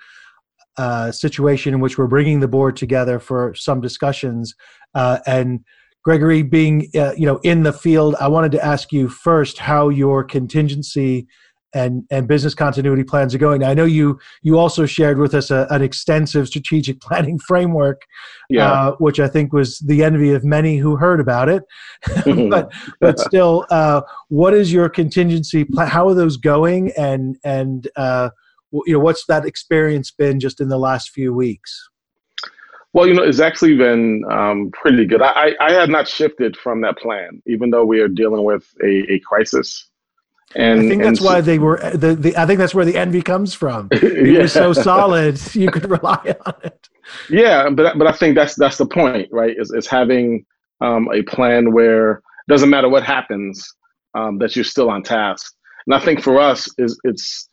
[0.78, 4.56] uh, situation in which we're bringing the board together for some discussions.
[4.96, 5.62] Uh, and
[6.04, 9.90] Gregory, being uh, you know in the field, I wanted to ask you first how
[9.90, 11.28] your contingency
[11.74, 13.64] and and business continuity plans are going.
[13.64, 18.02] I know you you also shared with us a, an extensive strategic planning framework,
[18.50, 18.72] yeah.
[18.72, 21.64] uh, which I think was the envy of many who heard about it.
[22.50, 25.88] but but still, uh, what is your contingency plan?
[25.88, 26.92] How are those going?
[26.98, 28.30] And and uh,
[28.72, 31.90] you know what's that experience been just in the last few weeks?
[32.94, 35.22] Well, you know, it's actually been um, pretty good.
[35.22, 39.14] I, I have not shifted from that plan, even though we are dealing with a,
[39.14, 39.88] a crisis.
[40.56, 41.78] And I think that's why they were.
[41.94, 43.88] The, the I think that's where the envy comes from.
[43.92, 44.42] It yeah.
[44.42, 46.90] was so solid, you could rely on it.
[47.30, 49.56] Yeah, but but I think that's that's the point, right?
[49.58, 50.46] Is is having
[50.82, 53.66] um, a plan where it doesn't matter what happens,
[54.16, 55.54] um, that you're still on task.
[55.88, 57.50] And I think for us is it's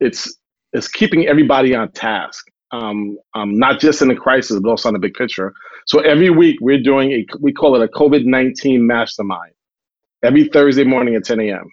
[0.00, 0.37] it's
[0.72, 4.92] it's keeping everybody on task, um, um, not just in the crisis, but also on
[4.94, 5.52] the big picture.
[5.86, 9.52] So every week we're doing a we call it a COVID nineteen mastermind
[10.22, 11.70] every Thursday morning at 10 a.m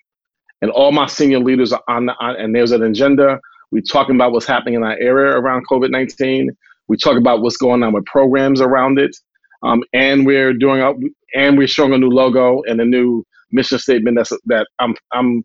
[0.62, 3.40] and all my senior leaders are on, the, on and there's an agenda.
[3.72, 6.50] We're talking about what's happening in our area around COVID 19.
[6.88, 9.16] We talk about what's going on with programs around it.
[9.64, 10.94] Um, and we're doing a,
[11.38, 15.44] and we're showing a new logo and a new mission statement that's that I'm I'm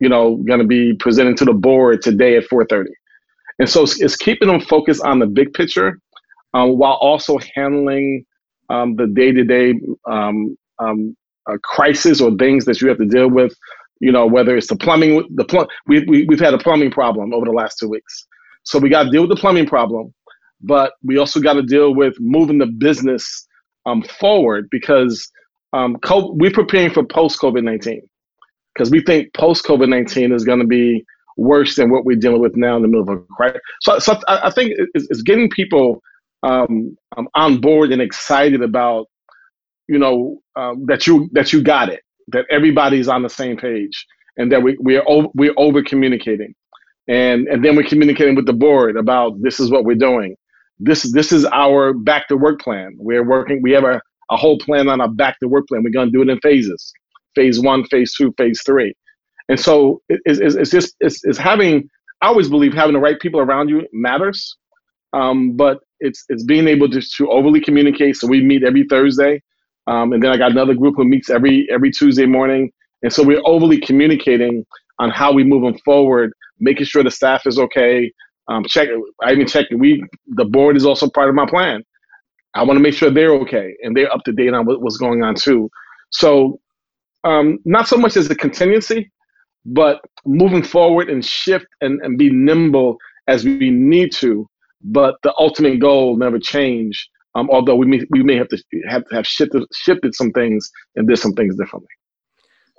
[0.00, 2.86] you know going to be presenting to the board today at 4:30.
[3.58, 5.98] And so it's, it's keeping them focused on the big picture
[6.54, 8.24] um, while also handling
[8.70, 9.74] um, the day-to-day
[10.10, 11.14] um, um,
[11.46, 13.52] uh, crisis or things that you have to deal with
[14.00, 17.32] you know, whether it's the plumbing, the plum, we, we, we've had a plumbing problem
[17.32, 18.26] over the last two weeks.
[18.64, 20.12] So we got to deal with the plumbing problem,
[20.62, 23.46] but we also got to deal with moving the business
[23.86, 25.30] um, forward because
[25.72, 28.00] um, co- we're preparing for post COVID 19
[28.80, 31.04] because we think post COVID 19 is going to be
[31.36, 33.60] worse than what we're dealing with now in the middle of a crisis.
[33.82, 36.02] So, so I, I think it's, it's, getting people
[36.42, 39.06] um, um, on board and excited about,
[39.86, 44.06] you know, um, that you that you got it that everybody's on the same page
[44.38, 46.54] and that we, we're, over, we're over communicating.
[47.08, 50.36] And, and then we're communicating with the board about this is what we're doing.
[50.78, 52.94] This, this is our back to work plan.
[52.98, 55.82] We're working, we have a, a whole plan on our back to work plan.
[55.82, 56.92] We're going to do it in phases
[57.34, 58.94] phase one, phase two, phase three.
[59.48, 61.88] And so it's, it's, it's just, it's, it's having,
[62.22, 64.56] I always believe having the right people around you matters.
[65.12, 68.16] Um, but it's, it's being able to, to overly communicate.
[68.16, 69.42] So we meet every Thursday
[69.86, 72.70] um, and then I got another group who meets every every Tuesday morning.
[73.02, 74.64] And so we're overly communicating
[74.98, 78.12] on how we move them forward, making sure the staff is okay.
[78.48, 78.88] Um, check.
[79.22, 79.66] I even check.
[79.74, 81.82] We the board is also part of my plan.
[82.54, 84.96] I want to make sure they're okay and they're up to date on what, what's
[84.96, 85.70] going on too.
[86.10, 86.60] So
[87.24, 89.10] um, not so much as a contingency,
[89.64, 92.96] but moving forward and shift and, and be nimble
[93.28, 94.48] as we need to.
[94.82, 99.04] But the ultimate goal never change um, although we may we may have to have
[99.12, 101.88] have shifted shifted some things and did some things differently.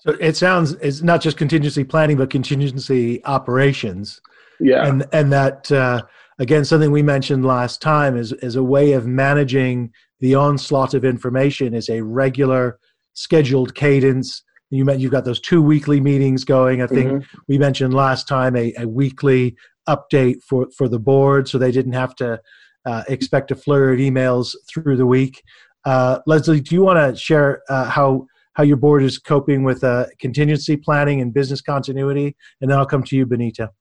[0.01, 4.21] So it sounds it's not just contingency planning, but contingency operations.
[4.59, 6.03] Yeah, and and that uh,
[6.39, 11.05] again something we mentioned last time is is a way of managing the onslaught of
[11.05, 12.79] information is a regular
[13.13, 14.43] scheduled cadence.
[14.69, 16.81] You met, you've got those two weekly meetings going.
[16.81, 17.39] I think mm-hmm.
[17.47, 19.55] we mentioned last time a, a weekly
[19.89, 22.39] update for for the board, so they didn't have to
[22.85, 25.43] uh, expect a flurry of emails through the week.
[25.83, 29.83] Uh, Leslie, do you want to share uh, how how your board is coping with
[29.83, 33.71] uh, contingency planning and business continuity, and then I'll come to you, Benita.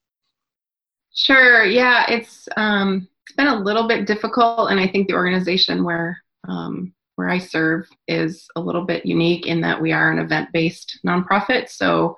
[1.15, 1.65] Sure.
[1.65, 6.19] Yeah, it's um, it's been a little bit difficult, and I think the organization where
[6.49, 10.49] um, where I serve is a little bit unique in that we are an event
[10.55, 11.69] based nonprofit.
[11.69, 12.17] So,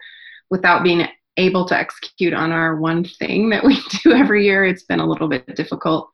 [0.49, 4.85] without being able to execute on our one thing that we do every year, it's
[4.85, 6.09] been a little bit difficult.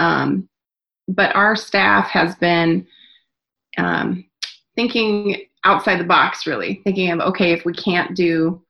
[0.00, 0.48] Um,
[1.06, 2.88] but our staff has been
[3.78, 4.24] um,
[4.74, 8.60] thinking outside the box, really thinking of okay, if we can't do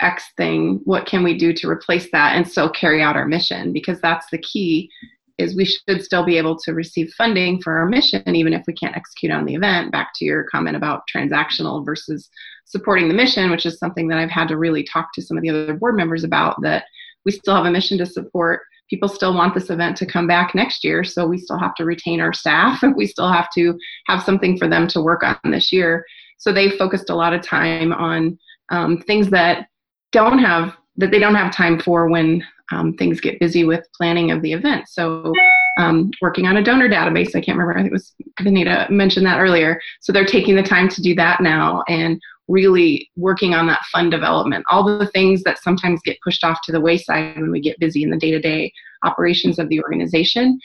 [0.00, 3.70] X thing, what can we do to replace that and still carry out our mission?
[3.70, 4.90] Because that's the key
[5.40, 8.72] is we should still be able to receive funding for our mission even if we
[8.72, 9.90] can't execute on the event.
[9.90, 12.28] Back to your comment about transactional versus
[12.66, 15.42] supporting the mission which is something that i've had to really talk to some of
[15.42, 16.84] the other board members about that
[17.24, 18.62] we still have a mission to support.
[18.88, 21.84] People still want this event to come back next year so we still have to
[21.84, 22.82] retain our staff.
[22.96, 26.04] We still have to have something for them to work on this year.
[26.38, 28.38] So they focused a lot of time on
[28.70, 29.66] um, things that
[30.12, 34.30] don't have that they don't have time for when um, things get busy with planning
[34.30, 34.88] of the event.
[34.88, 35.32] So,
[35.78, 39.26] um, working on a donor database, I can't remember, I think it was Benita mentioned
[39.26, 39.80] that earlier.
[40.00, 44.10] So, they're taking the time to do that now and really working on that fund
[44.10, 44.64] development.
[44.68, 48.02] All the things that sometimes get pushed off to the wayside when we get busy
[48.02, 48.72] in the day to day
[49.04, 50.58] operations of the organization.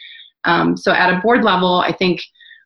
[0.43, 2.21] Um, so, at a board level, I think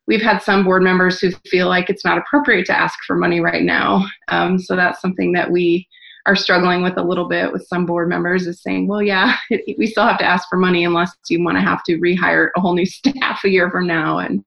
[0.09, 3.39] we've had some board members who feel like it's not appropriate to ask for money
[3.39, 4.05] right now.
[4.27, 5.87] Um, so that's something that we
[6.25, 9.35] are struggling with a little bit with some board members is saying, well, yeah,
[9.77, 12.61] we still have to ask for money unless you want to have to rehire a
[12.61, 14.43] whole new staff a year from now and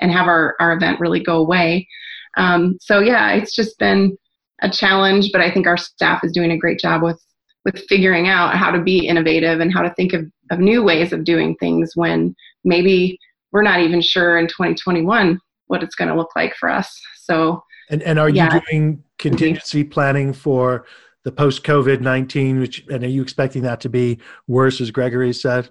[0.00, 1.88] and have our, our event really go away.
[2.36, 4.16] Um, so yeah, it's just been
[4.62, 7.20] a challenge, but I think our staff is doing a great job with
[7.64, 11.12] with figuring out how to be innovative and how to think of, of new ways
[11.12, 13.18] of doing things when maybe
[13.52, 16.98] we're not even sure in 2021 what it's going to look like for us.
[17.16, 18.54] So and and are yeah.
[18.54, 20.86] you doing contingency planning for
[21.28, 25.34] the post COVID 19, which, and are you expecting that to be worse, as Gregory
[25.34, 25.68] said?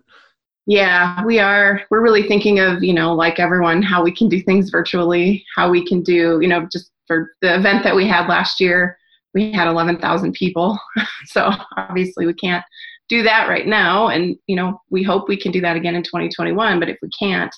[0.67, 1.81] Yeah, we are.
[1.89, 5.71] We're really thinking of, you know, like everyone, how we can do things virtually, how
[5.71, 8.99] we can do, you know, just for the event that we had last year,
[9.33, 10.77] we had 11,000 people.
[11.25, 12.63] so obviously we can't
[13.09, 14.09] do that right now.
[14.09, 16.79] And, you know, we hope we can do that again in 2021.
[16.79, 17.55] But if we can't,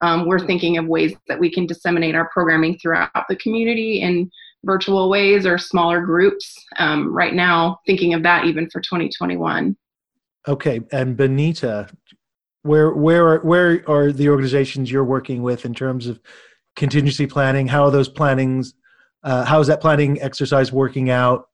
[0.00, 4.32] um, we're thinking of ways that we can disseminate our programming throughout the community and
[4.64, 9.76] virtual ways or smaller groups um, right now thinking of that even for 2021
[10.48, 11.88] okay and benita
[12.62, 16.20] where where are, where are the organizations you're working with in terms of
[16.76, 18.74] contingency planning how are those plannings
[19.24, 21.46] uh, how is that planning exercise working out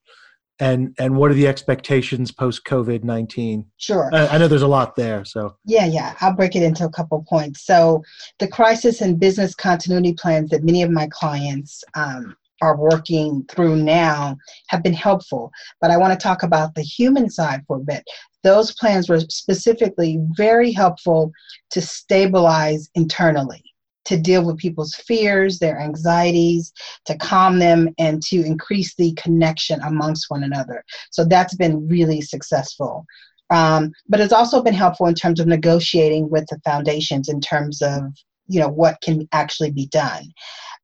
[0.60, 3.64] and and what are the expectations post COVID nineteen?
[3.76, 5.24] Sure, I, I, know there's a lot there.
[5.24, 7.64] So yeah, yeah, I'll break it into a couple points.
[7.64, 8.02] So
[8.38, 13.76] the crisis and business continuity plans that many of my clients um, are working through
[13.76, 14.36] now
[14.68, 15.50] have been helpful.
[15.80, 18.04] But I want to talk about the human side for a bit.
[18.42, 21.32] Those plans were specifically very helpful
[21.70, 23.62] to stabilize internally,
[24.06, 26.72] to deal with people's fears, their anxieties,
[27.06, 30.84] to calm them, and to increase the connection amongst one another.
[31.10, 33.04] So that's been really successful.
[33.50, 37.80] Um, but it's also been helpful in terms of negotiating with the foundations in terms
[37.82, 38.02] of
[38.48, 40.24] you know what can actually be done.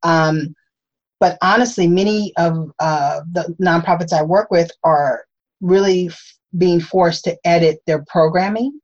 [0.02, 0.54] Um,
[1.20, 5.24] but honestly, many of uh, the nonprofits I work with are
[5.60, 8.80] really f- being forced to edit their programming,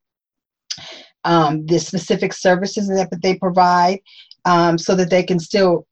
[1.24, 4.00] um, the specific services that they provide,
[4.44, 5.86] um, so that they can still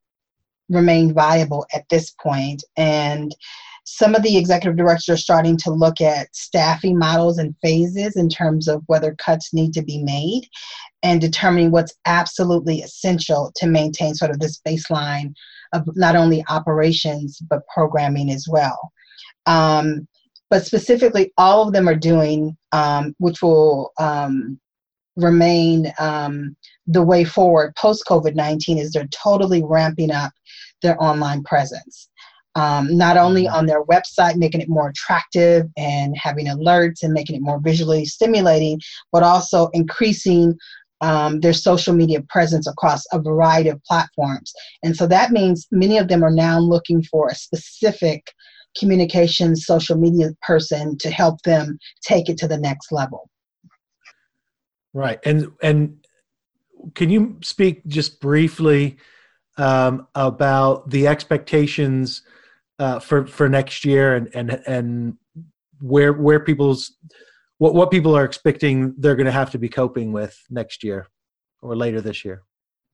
[0.69, 2.63] remain viable at this point.
[2.77, 3.35] And
[3.83, 8.29] some of the executive directors are starting to look at staffing models and phases in
[8.29, 10.47] terms of whether cuts need to be made
[11.01, 15.33] and determining what's absolutely essential to maintain sort of this baseline
[15.73, 18.91] of not only operations but programming as well.
[19.45, 20.07] Um,
[20.49, 24.59] but specifically, all of them are doing, um, which will um,
[25.15, 26.55] remain um,
[26.87, 30.31] the way forward post COVID 19, is they're totally ramping up
[30.81, 32.09] their online presence.
[32.55, 33.55] Um, not only mm-hmm.
[33.55, 38.05] on their website, making it more attractive and having alerts and making it more visually
[38.05, 38.79] stimulating,
[39.11, 40.57] but also increasing
[41.01, 44.51] um, their social media presence across a variety of platforms.
[44.83, 48.31] And so that means many of them are now looking for a specific
[48.77, 53.29] communications social media person to help them take it to the next level.
[54.93, 55.19] Right.
[55.23, 55.97] And and
[56.95, 58.97] can you speak just briefly
[59.57, 62.21] um, about the expectations
[62.79, 65.17] uh, for for next year and and and
[65.81, 66.93] where where people's
[67.59, 71.07] what what people are expecting they're going to have to be coping with next year
[71.61, 72.41] or later this year.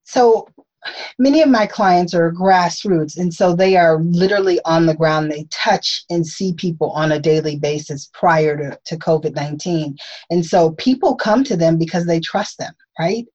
[0.04, 0.48] So
[1.18, 5.32] many of my clients are grassroots and so they are literally on the ground.
[5.32, 9.96] They touch and see people on a daily basis prior to, to covid-19
[10.30, 13.26] and so people come to them because they trust them right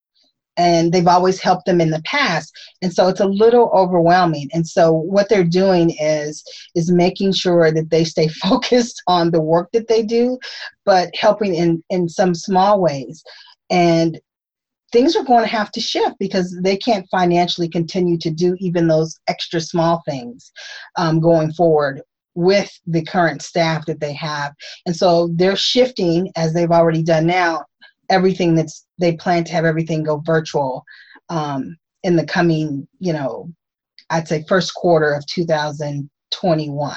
[0.60, 2.54] and they've always helped them in the past.
[2.82, 4.50] And so it's a little overwhelming.
[4.52, 6.44] And so what they're doing is
[6.74, 10.38] is making sure that they stay focused on the work that they do
[10.84, 13.24] but helping in in some small ways.
[13.70, 14.20] And
[14.92, 18.86] things are going to have to shift because they can't financially continue to do even
[18.86, 20.52] those extra small things
[20.96, 22.02] um, going forward
[22.34, 24.52] with the current staff that they have.
[24.84, 27.64] And so they're shifting, as they've already done now,
[28.10, 30.84] everything that's they plan to have everything go virtual
[31.30, 33.50] um, in the coming, you know,
[34.10, 36.96] I'd say first quarter of 2021.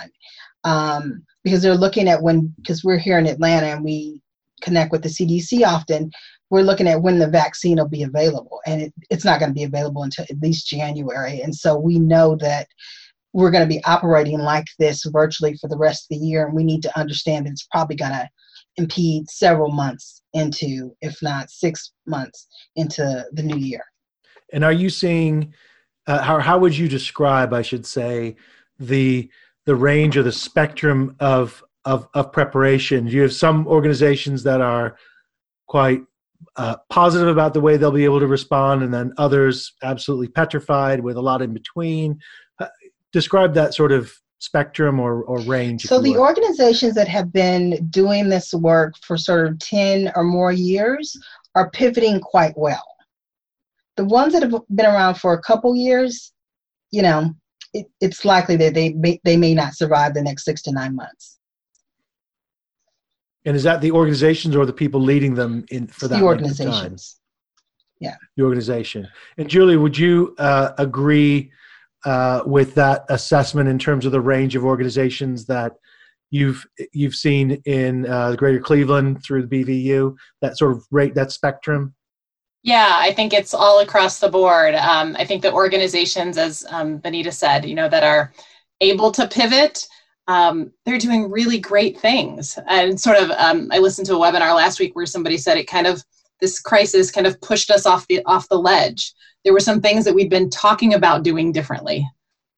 [0.66, 4.22] Um, because they're looking at when, because we're here in Atlanta and we
[4.62, 6.10] connect with the CDC often,
[6.50, 9.56] we're looking at when the vaccine will be available, and it, it's not going to
[9.56, 11.42] be available until at least January.
[11.42, 12.68] And so we know that
[13.34, 16.56] we're going to be operating like this virtually for the rest of the year, and
[16.56, 18.30] we need to understand that it's probably going to
[18.78, 23.84] impede several months into, if not six months, into the new year.
[24.52, 25.54] And are you seeing?
[26.06, 28.36] Uh, how how would you describe, I should say,
[28.80, 29.30] the
[29.66, 33.08] the range or the spectrum of of, of preparation?
[33.08, 34.98] You have some organizations that are
[35.68, 36.02] quite
[36.58, 41.00] uh, positive about the way they'll be able to respond, and then others absolutely petrified
[41.00, 42.20] with a lot in between.
[42.60, 42.68] Uh,
[43.12, 44.14] describe that sort of
[44.44, 45.84] spectrum or, or range.
[45.84, 50.52] So, the organizations that have been doing this work for sort of 10 or more
[50.52, 51.18] years
[51.56, 52.84] are pivoting quite well.
[53.96, 56.34] The ones that have been around for a couple years,
[56.92, 57.34] you know,
[57.74, 60.94] it, it's likely that they may, they may not survive the next six to nine
[60.94, 61.40] months.
[63.46, 67.20] And is that the organizations or the people leading them in for that the organizations?
[68.00, 69.08] Yeah, the organization.
[69.38, 71.52] And Julie, would you uh, agree
[72.06, 75.74] uh, with that assessment in terms of the range of organizations that
[76.32, 80.16] you've you've seen in uh, Greater Cleveland through the BVU?
[80.42, 81.94] That sort of rate, that spectrum.
[82.64, 84.74] Yeah, I think it's all across the board.
[84.76, 88.32] Um, I think the organizations, as um, Benita said, you know, that are
[88.80, 89.86] able to pivot
[90.28, 92.58] um, they're doing really great things.
[92.68, 95.68] And sort of, um, I listened to a webinar last week where somebody said it
[95.68, 96.04] kind of
[96.44, 99.14] this crisis kind of pushed us off the off the ledge.
[99.46, 102.06] There were some things that we'd been talking about doing differently,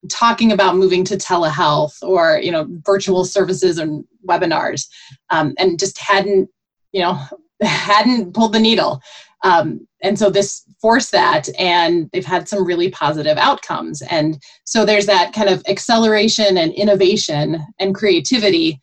[0.10, 4.88] talking about moving to telehealth or you know virtual services and webinars,
[5.30, 6.50] um, and just hadn't
[6.94, 7.20] you know
[7.62, 9.00] hadn't pulled the needle.
[9.44, 14.02] Um, and so this forced that, and they've had some really positive outcomes.
[14.10, 18.80] And so there's that kind of acceleration and innovation and creativity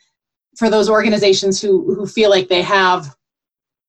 [0.57, 3.16] for those organizations who, who feel like they have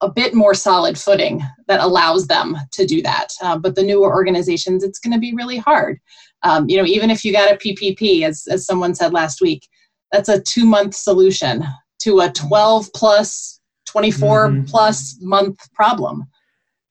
[0.03, 3.29] a bit more solid footing that allows them to do that.
[3.41, 5.99] Uh, but the newer organizations, it's going to be really hard.
[6.43, 9.67] Um, you know, even if you got a PPP, as, as someone said last week,
[10.11, 11.63] that's a two month solution
[12.01, 14.63] to a 12 plus, 24 mm-hmm.
[14.65, 16.25] plus month problem.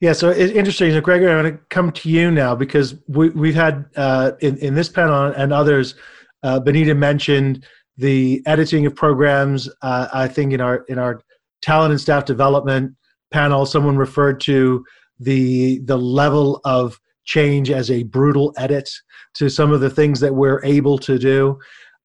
[0.00, 0.90] Yeah, so it's interesting.
[0.90, 4.56] So, Gregory, I'm going to come to you now because we, we've had uh, in,
[4.58, 5.94] in this panel and others,
[6.42, 7.64] uh, Benita mentioned
[7.98, 9.68] the editing of programs.
[9.82, 11.22] Uh, I think in our in our
[11.60, 12.96] talent and staff development
[13.32, 14.84] panel, someone referred to
[15.18, 18.90] the the level of change as a brutal edit
[19.34, 21.58] to some of the things that we're able to do.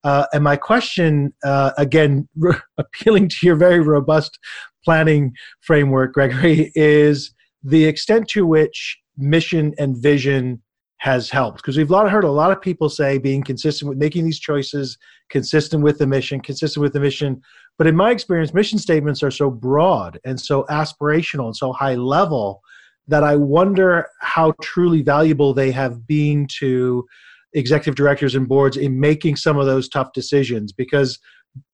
[0.03, 4.37] Uh, and my question, uh, again, re- appealing to your very robust
[4.85, 10.61] planning framework, Gregory, is the extent to which mission and vision
[10.99, 14.39] has helped because we've heard a lot of people say being consistent with making these
[14.39, 14.97] choices
[15.29, 17.39] consistent with the mission consistent with the mission
[17.77, 21.95] but in my experience mission statements are so broad and so aspirational and so high
[21.95, 22.61] level
[23.07, 27.05] that i wonder how truly valuable they have been to
[27.53, 31.19] executive directors and boards in making some of those tough decisions because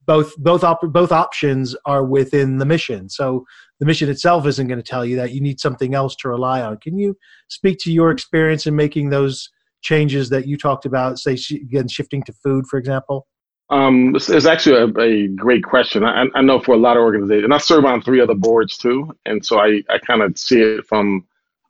[0.06, 3.10] both both op- both options are within the mission.
[3.10, 3.46] So
[3.80, 5.32] the mission itself isn't going to tell you that.
[5.32, 6.78] You need something else to rely on.
[6.78, 9.50] Can you speak to your experience in making those
[9.82, 11.20] changes that you talked about?
[11.20, 13.28] Say again, shifting to food, for example.
[13.70, 16.04] Um, it's, it's actually a, a, great question.
[16.04, 18.78] I, I, know for a lot of organizations, and I serve on three other boards
[18.78, 21.26] too, and so I, I kind of see it from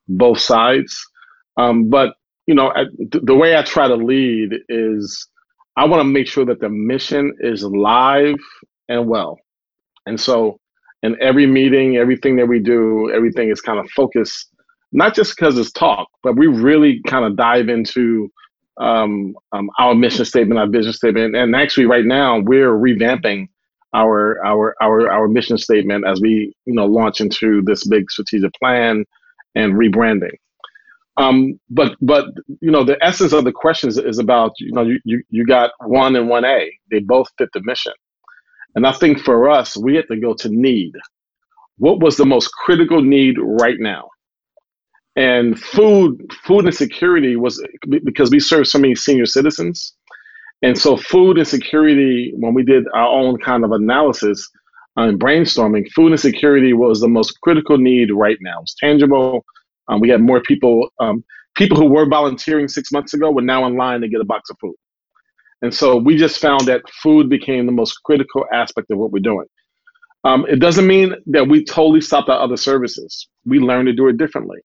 [0.08, 1.06] both sides.
[1.56, 2.16] Um, but
[2.48, 5.28] you know, I, the way I try to lead is
[5.78, 8.40] I want to make sure that the mission is live
[8.90, 9.40] and well.
[10.06, 10.60] And so,
[11.04, 14.50] in every meeting, everything that we do, everything is kind of focused,
[14.92, 18.30] not just because it's talk, but we really kind of dive into
[18.80, 21.36] um, um, our mission statement, our vision statement.
[21.36, 23.48] And actually, right now, we're revamping
[23.94, 28.52] our our our our mission statement as we you know launch into this big strategic
[28.54, 29.06] plan
[29.56, 30.36] and rebranding.
[31.18, 32.26] Um, but but
[32.62, 35.46] you know the essence of the question is, is about you know you, you you
[35.46, 36.72] got one and one A.
[36.90, 37.94] They both fit the mission,
[38.76, 40.94] and I think for us we had to go to need.
[41.78, 44.10] What was the most critical need right now?
[45.16, 47.64] And food food insecurity was
[48.04, 49.94] because we serve so many senior citizens
[50.64, 54.50] and so, food insecurity, when we did our own kind of analysis
[54.96, 58.62] and brainstorming, food insecurity was the most critical need right now.
[58.62, 59.44] It's tangible.
[59.90, 63.66] Um, we had more people, um, people who were volunteering six months ago were now
[63.66, 64.76] in line to get a box of food.
[65.62, 69.20] And so we just found that food became the most critical aspect of what we're
[69.20, 69.48] doing.
[70.24, 73.28] Um, it doesn't mean that we totally stopped our other services.
[73.46, 74.60] We learned to do it differently.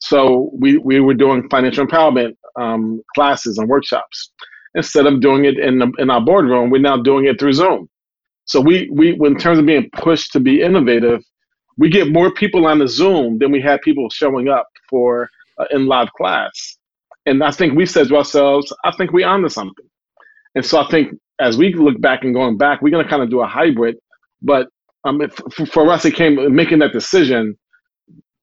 [0.00, 4.32] So we, we were doing financial empowerment um, classes and workshops
[4.74, 7.88] instead of doing it in the, in our boardroom, we're now doing it through Zoom.
[8.44, 11.22] So we we in terms of being pushed to be innovative,
[11.76, 15.28] we get more people on the Zoom than we had people showing up for
[15.58, 16.78] uh, in live class.
[17.26, 19.86] And I think we said to ourselves, I think we're onto something.
[20.54, 23.22] And so I think as we look back and going back, we're going to kind
[23.22, 23.96] of do a hybrid.
[24.42, 24.68] But
[25.04, 25.32] um, if,
[25.70, 27.56] for us, it came making that decision.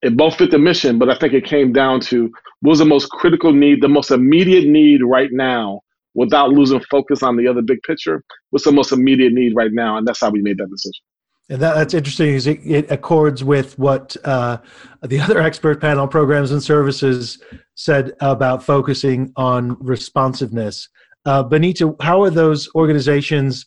[0.08, 2.32] It both fit the mission, but I think it came down to
[2.62, 5.82] what was the most critical need, the most immediate need right now
[6.16, 8.24] without losing focus on the other big picture?
[8.50, 9.98] What's the most immediate need right now?
[9.98, 11.04] And that's how we made that decision.
[11.50, 14.58] And that, that's interesting Is it, it, accords with what uh,
[15.04, 17.42] the other expert panel programs and services
[17.76, 20.90] said about focusing on responsiveness.
[21.26, 23.66] Uh, benita how are those organizations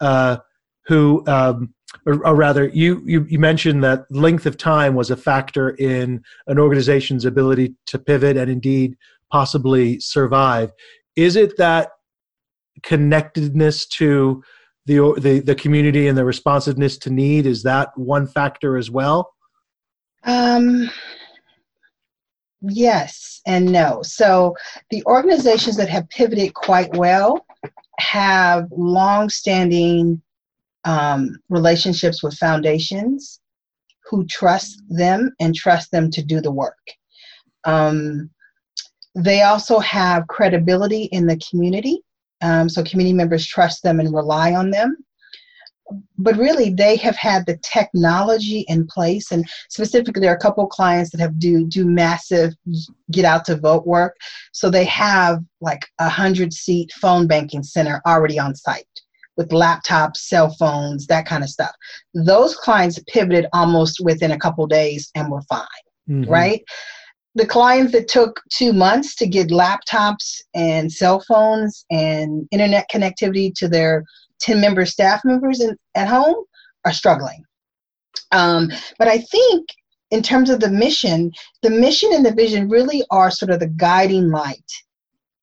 [0.00, 0.36] uh,
[0.86, 1.74] who um,
[2.06, 6.22] or, or, rather you, you you mentioned that length of time was a factor in
[6.46, 8.96] an organization's ability to pivot and indeed
[9.30, 10.70] possibly survive.
[11.16, 11.90] Is it that
[12.82, 14.42] connectedness to
[14.86, 19.34] the, the the community and the responsiveness to need is that one factor as well?
[20.24, 20.90] Um
[22.62, 24.02] yes and no.
[24.02, 24.54] So
[24.90, 27.44] the organizations that have pivoted quite well
[27.98, 30.22] have long-standing
[30.84, 33.40] um, relationships with foundations
[34.08, 36.78] who trust them and trust them to do the work
[37.64, 38.30] um,
[39.14, 42.00] they also have credibility in the community,
[42.42, 44.96] um, so community members trust them and rely on them.
[46.18, 50.64] But really, they have had the technology in place, and specifically, there are a couple
[50.68, 52.54] clients that have do do massive
[53.10, 54.16] get out to vote work.
[54.52, 58.84] So they have like a hundred seat phone banking center already on site
[59.36, 61.74] with laptops, cell phones, that kind of stuff.
[62.14, 65.66] Those clients pivoted almost within a couple days and were fine,
[66.08, 66.30] mm-hmm.
[66.30, 66.62] right?
[67.34, 73.54] the clients that took two months to get laptops and cell phones and internet connectivity
[73.54, 74.04] to their
[74.40, 76.44] 10 member staff members in, at home
[76.84, 77.44] are struggling.
[78.32, 79.66] Um, but I think
[80.10, 81.30] in terms of the mission,
[81.62, 84.70] the mission and the vision really are sort of the guiding light,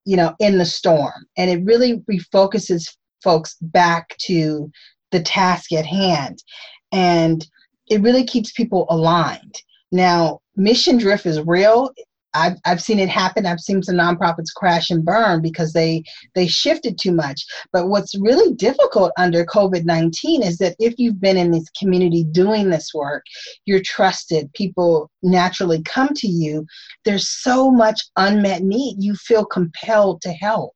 [0.04, 1.26] you know, in the storm.
[1.38, 4.72] And it really refocuses folks back to
[5.11, 6.43] the task at hand.
[6.91, 7.45] And
[7.89, 9.55] it really keeps people aligned.
[9.91, 11.91] Now, mission drift is real.
[12.34, 13.45] I've, I've seen it happen.
[13.45, 16.03] I've seen some nonprofits crash and burn because they
[16.36, 17.43] they shifted too much.
[17.72, 22.26] But what's really difficult under COVID nineteen is that if you've been in this community
[22.26, 23.24] doing this work,
[23.65, 24.53] you're trusted.
[24.53, 26.65] People naturally come to you.
[27.05, 28.97] There's so much unmet need.
[28.99, 30.76] You feel compelled to help,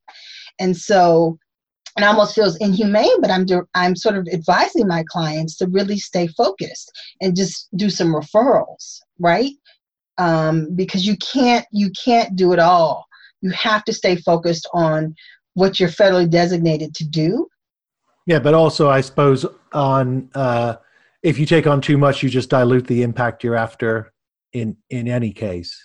[0.60, 1.38] and so
[1.98, 6.28] it almost feels inhumane, but I'm I'm sort of advising my clients to really stay
[6.28, 9.52] focused and just do some referrals, right?
[10.18, 13.06] Um, because you can't you can't do it all.
[13.42, 15.16] You have to stay focused on
[15.54, 17.48] what you're federally designated to do.
[18.26, 20.76] Yeah, but also I suppose on uh,
[21.24, 24.14] if you take on too much, you just dilute the impact you're after
[24.54, 25.78] in in any case.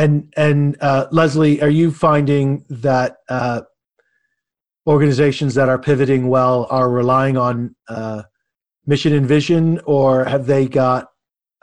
[0.00, 3.60] And and uh, Leslie, are you finding that uh,
[4.86, 8.22] organizations that are pivoting well are relying on uh,
[8.86, 11.08] mission and vision, or have they got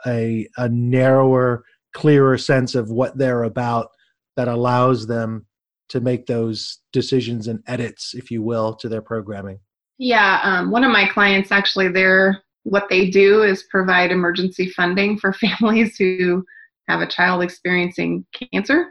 [0.06, 1.64] a a narrower,
[1.94, 3.88] clearer sense of what they're about
[4.36, 5.44] that allows them
[5.88, 9.58] to make those decisions and edits, if you will, to their programming?
[9.98, 15.18] Yeah, um, one of my clients actually, they're what they do is provide emergency funding
[15.18, 16.44] for families who
[16.88, 18.88] have a child experiencing cancer.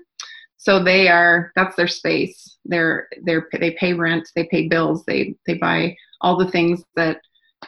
[0.57, 2.57] So they are that's their space.
[2.65, 7.21] They're they're they pay rent, they pay bills, they they buy all the things that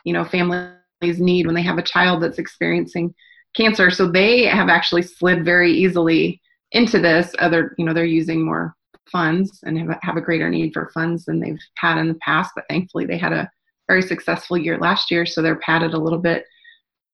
[0.04, 0.74] you know families
[1.20, 3.14] need when they have a child that's experiencing
[3.56, 3.90] cancer.
[3.90, 7.34] So they have actually slid very easily into this.
[7.40, 8.76] Other you know they're using more
[9.12, 12.52] funds and have, have a greater need for funds than they've had in the past.
[12.56, 13.50] But thankfully, they had a
[13.88, 16.46] very successful year last year, so they're padded a little bit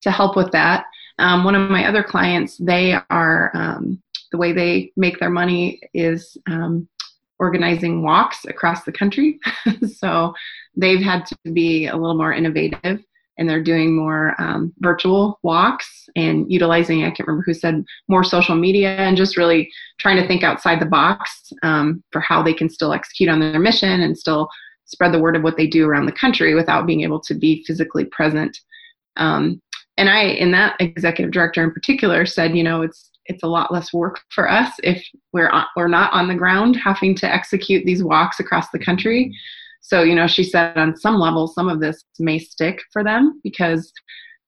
[0.01, 0.85] to help with that.
[1.19, 4.01] Um, one of my other clients, they are um,
[4.31, 6.87] the way they make their money is um,
[7.39, 9.39] organizing walks across the country.
[9.97, 10.33] so
[10.75, 12.99] they've had to be a little more innovative
[13.37, 18.23] and they're doing more um, virtual walks and utilizing i can't remember who said more
[18.23, 22.53] social media and just really trying to think outside the box um, for how they
[22.53, 24.47] can still execute on their mission and still
[24.85, 27.63] spread the word of what they do around the country without being able to be
[27.65, 28.57] physically present
[29.17, 29.61] um,
[29.97, 33.73] and i in that executive director in particular said you know it's it's a lot
[33.73, 37.83] less work for us if we're on, we're not on the ground having to execute
[37.85, 39.31] these walks across the country
[39.85, 43.39] so, you know, she said on some level, some of this may stick for them
[43.43, 43.93] because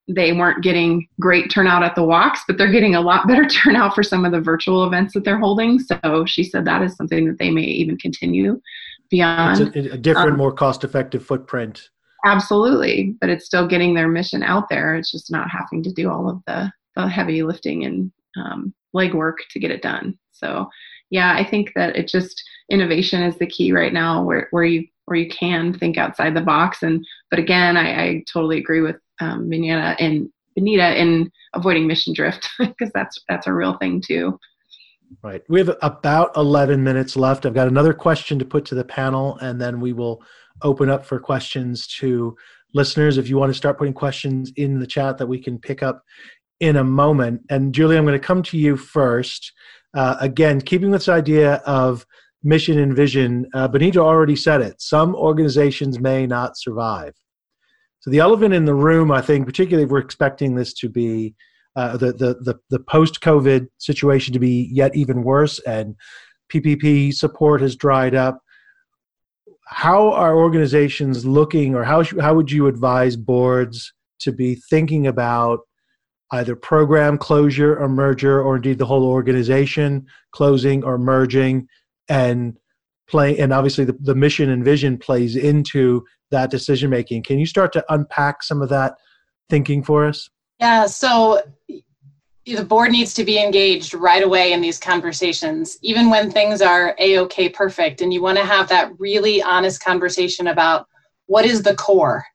[0.08, 3.94] they weren't getting great turnout at the walks, but they're getting a lot better turnout
[3.94, 5.78] for some of the virtual events that they're holding.
[5.78, 8.60] So she said that is something that they may even continue
[9.12, 9.76] beyond.
[9.76, 11.88] It's a, a different, um, more cost effective footprint.
[12.28, 13.16] Absolutely.
[13.22, 14.96] But it's still getting their mission out there.
[14.96, 19.36] It's just not having to do all of the, the heavy lifting and um, legwork
[19.52, 20.18] to get it done.
[20.32, 20.70] So,
[21.10, 24.86] yeah, I think that it just innovation is the key right now where, where you
[25.06, 26.84] where you can think outside the box.
[26.84, 32.14] And but again, I, I totally agree with um, Benita and Benita in avoiding mission
[32.14, 34.38] drift because that's that's a real thing too.
[35.24, 35.42] Right.
[35.48, 37.46] We have about 11 minutes left.
[37.46, 40.22] I've got another question to put to the panel, and then we will
[40.62, 42.36] open up for questions to
[42.74, 43.18] listeners.
[43.18, 46.04] If you want to start putting questions in the chat that we can pick up
[46.60, 47.42] in a moment.
[47.50, 49.52] And Julie, I'm going to come to you first.
[49.94, 52.06] Uh, again, keeping this idea of
[52.44, 54.82] mission and vision, uh, Benita already said it.
[54.82, 57.14] Some organizations may not survive.
[58.00, 61.36] So the elephant in the room, I think, particularly if we're expecting this to be
[61.76, 65.96] uh, the, the, the, the post-COVID situation to be yet even worse and
[66.52, 68.42] PPP support has dried up,
[69.68, 75.60] how are organizations looking or how, how would you advise boards to be thinking about
[76.32, 81.68] either program closure or merger or indeed the whole organization closing or merging
[82.10, 82.58] and
[83.10, 87.46] play and obviously the, the mission and vision plays into that decision making can you
[87.46, 88.96] start to unpack some of that
[89.50, 90.30] thinking for us?
[90.60, 91.42] Yeah so
[92.56, 96.96] the board needs to be engaged right away in these conversations even when things are
[97.00, 100.88] a-ok perfect and you want to have that really honest conversation about
[101.26, 102.26] what is the core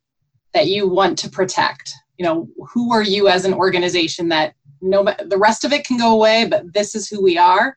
[0.52, 1.92] that you want to protect?
[2.18, 5.96] You know who are you as an organization that no the rest of it can
[5.96, 7.76] go away but this is who we are?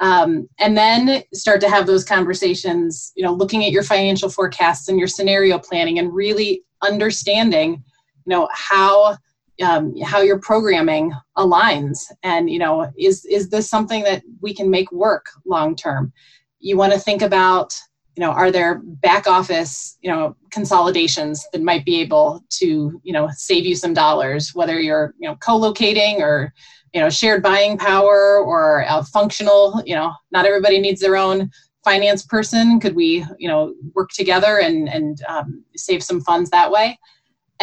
[0.00, 4.88] Um, and then start to have those conversations you know looking at your financial forecasts
[4.88, 7.82] and your scenario planning and really understanding
[8.24, 9.16] you know how
[9.62, 14.68] um, how your programming aligns and you know is is this something that we can
[14.70, 16.12] make work long term
[16.60, 17.74] you want to think about
[18.16, 23.12] you know are there back office you know consolidations that might be able to you
[23.12, 26.52] know save you some dollars whether you're you know co-locating or
[26.92, 31.50] you know shared buying power or a functional you know not everybody needs their own
[31.84, 32.80] finance person.
[32.80, 36.98] Could we you know work together and and um, save some funds that way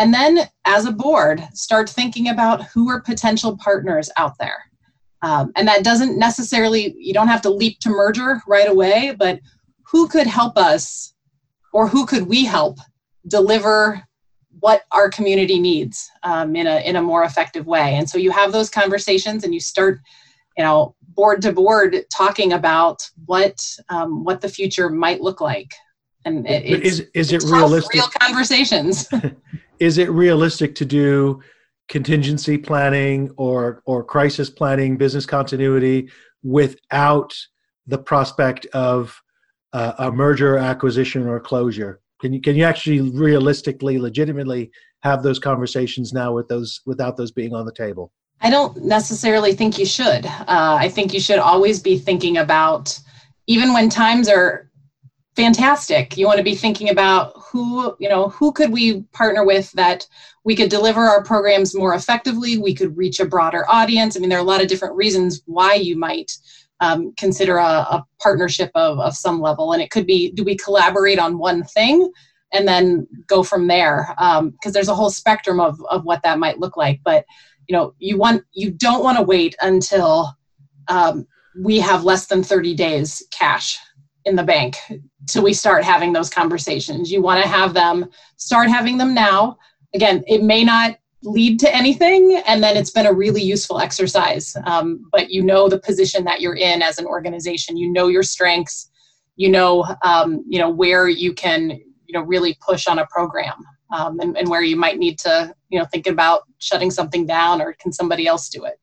[0.01, 4.63] and then as a board start thinking about who are potential partners out there
[5.21, 9.39] um, and that doesn't necessarily you don't have to leap to merger right away but
[9.83, 11.13] who could help us
[11.73, 12.77] or who could we help
[13.27, 14.01] deliver
[14.59, 17.95] what our community needs um, in a in a more effective way.
[17.95, 19.99] And so you have those conversations and you start,
[20.57, 25.73] you know, board to board talking about what um, what the future might look like.
[26.25, 27.93] And it, is is it realistic?
[27.93, 29.07] Real conversations.
[29.81, 31.41] is it realistic to do
[31.89, 36.09] contingency planning or or crisis planning, business continuity
[36.43, 37.35] without
[37.87, 39.19] the prospect of
[39.73, 41.99] uh, a merger, acquisition, or closure?
[42.21, 44.69] Can you can you actually realistically, legitimately
[45.01, 48.11] have those conversations now with those without those being on the table?
[48.39, 50.25] I don't necessarily think you should.
[50.27, 52.99] Uh, I think you should always be thinking about,
[53.47, 54.69] even when times are
[55.35, 59.71] fantastic, you want to be thinking about who you know who could we partner with
[59.73, 60.07] that
[60.43, 62.57] we could deliver our programs more effectively.
[62.57, 64.15] We could reach a broader audience.
[64.15, 66.31] I mean, there are a lot of different reasons why you might
[66.79, 69.73] um, consider a, a partnership of, of some level.
[69.73, 72.11] And it could be do we collaborate on one thing
[72.53, 74.07] and then go from there?
[74.17, 77.01] Because um, there's a whole spectrum of, of what that might look like.
[77.03, 77.25] But
[77.67, 80.35] you know, you want you don't want to wait until
[80.87, 83.77] um, we have less than 30 days cash
[84.25, 84.77] in the bank
[85.27, 87.11] till we start having those conversations.
[87.11, 89.57] You want to have them start having them now.
[89.93, 94.55] Again, it may not lead to anything and then it's been a really useful exercise
[94.65, 98.23] um, but you know the position that you're in as an organization you know your
[98.23, 98.89] strengths
[99.35, 103.53] you know um, you know where you can you know really push on a program
[103.95, 107.61] um, and, and where you might need to you know think about shutting something down
[107.61, 108.79] or can somebody else do it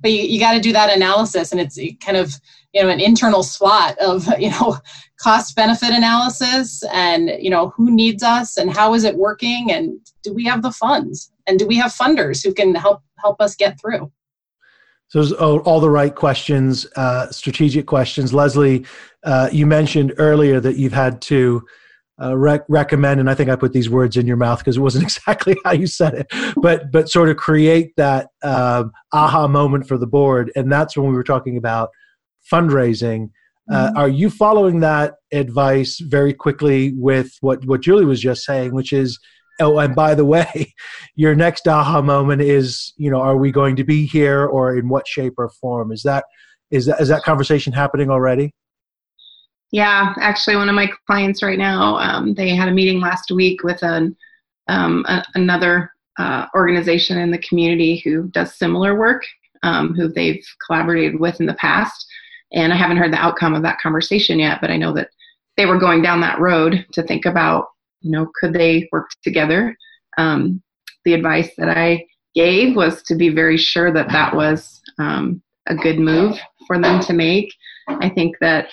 [0.00, 2.34] but you, you got to do that analysis and it's kind of
[2.72, 4.78] you know an internal SWOT of you know
[5.20, 9.98] cost benefit analysis and you know who needs us and how is it working and
[10.22, 13.54] do we have the funds and do we have funders who can help help us
[13.54, 14.10] get through?
[15.08, 18.32] So all, all the right questions uh, strategic questions.
[18.32, 18.86] Leslie
[19.24, 21.66] uh, you mentioned earlier that you've had to
[22.22, 24.80] uh, rec- recommend, and I think I put these words in your mouth because it
[24.80, 29.88] wasn't exactly how you said it, but but sort of create that uh, aha moment
[29.88, 31.90] for the board, and that's when we were talking about
[32.50, 33.30] fundraising.
[33.70, 33.98] Uh, mm-hmm.
[33.98, 38.92] Are you following that advice very quickly with what what Julie was just saying, which
[38.92, 39.18] is,
[39.60, 40.74] oh, and by the way,
[41.14, 44.88] your next aha moment is, you know, are we going to be here, or in
[44.88, 45.92] what shape or form?
[45.92, 46.24] Is that
[46.70, 48.52] is that is that conversation happening already?
[49.72, 53.62] Yeah, actually, one of my clients right now, um, they had a meeting last week
[53.62, 54.16] with an,
[54.68, 59.22] um, a, another uh, organization in the community who does similar work,
[59.62, 62.04] um, who they've collaborated with in the past.
[62.52, 65.10] And I haven't heard the outcome of that conversation yet, but I know that
[65.56, 67.66] they were going down that road to think about,
[68.00, 69.76] you know, could they work together?
[70.18, 70.62] Um,
[71.04, 75.74] the advice that I gave was to be very sure that that was um, a
[75.74, 77.52] good move for them to make.
[77.88, 78.68] I think that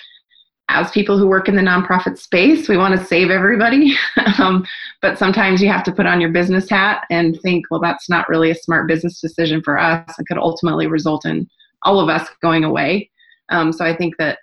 [0.70, 3.96] as people who work in the nonprofit space, we want to save everybody.
[4.38, 4.66] um,
[5.00, 8.28] but sometimes you have to put on your business hat and think, well, that's not
[8.28, 10.18] really a smart business decision for us.
[10.18, 11.48] It could ultimately result in
[11.82, 13.10] all of us going away.
[13.50, 14.38] Um, so I think that,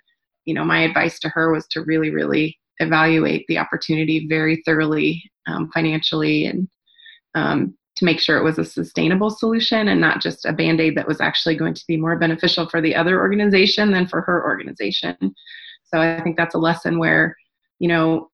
[0.45, 5.23] you know, my advice to her was to really, really evaluate the opportunity very thoroughly
[5.47, 6.67] um, financially and
[7.35, 10.97] um, to make sure it was a sustainable solution and not just a band aid
[10.97, 14.43] that was actually going to be more beneficial for the other organization than for her
[14.43, 15.15] organization.
[15.83, 17.35] So I think that's a lesson where,
[17.79, 18.29] you know,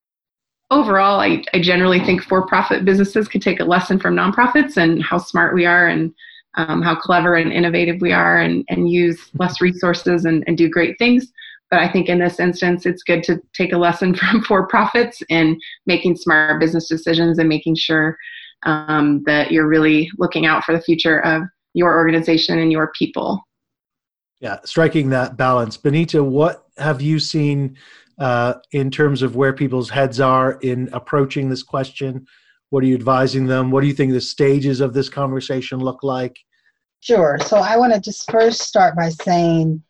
[0.72, 5.04] overall, I, I generally think for profit businesses could take a lesson from nonprofits and
[5.04, 6.14] how smart we are and
[6.56, 10.70] um, how clever and innovative we are and, and use less resources and, and do
[10.70, 11.32] great things.
[11.70, 15.22] But I think in this instance, it's good to take a lesson from for profits
[15.30, 18.18] and making smart business decisions and making sure
[18.64, 21.44] um, that you're really looking out for the future of
[21.74, 23.42] your organization and your people.
[24.42, 25.78] Yeah, striking that balance.
[25.78, 27.78] Benita, what have you seen
[28.18, 32.26] uh, in terms of where people's heads are in approaching this question?
[32.72, 33.70] What are you advising them?
[33.70, 36.38] What do you think the stages of this conversation look like?
[37.02, 37.38] Sure.
[37.46, 39.84] So I want to just first start by saying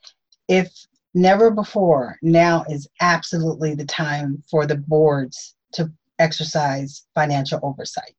[0.47, 0.69] if
[1.13, 8.15] never before, now is absolutely the time for the boards to exercise financial oversight.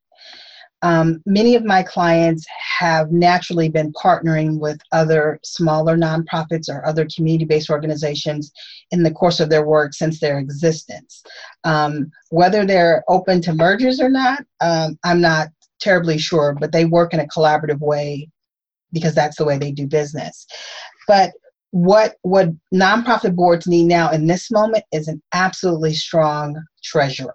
[0.83, 2.45] Um, many of my clients
[2.79, 8.51] have naturally been partnering with other smaller nonprofits or other community based organizations
[8.91, 11.23] in the course of their work since their existence.
[11.63, 15.47] Um, whether they're open to mergers or not, um, I'm not
[15.79, 18.29] terribly sure, but they work in a collaborative way
[18.91, 20.45] because that's the way they do business.
[21.07, 21.31] But
[21.71, 27.33] what what nonprofit boards need now in this moment is an absolutely strong treasurer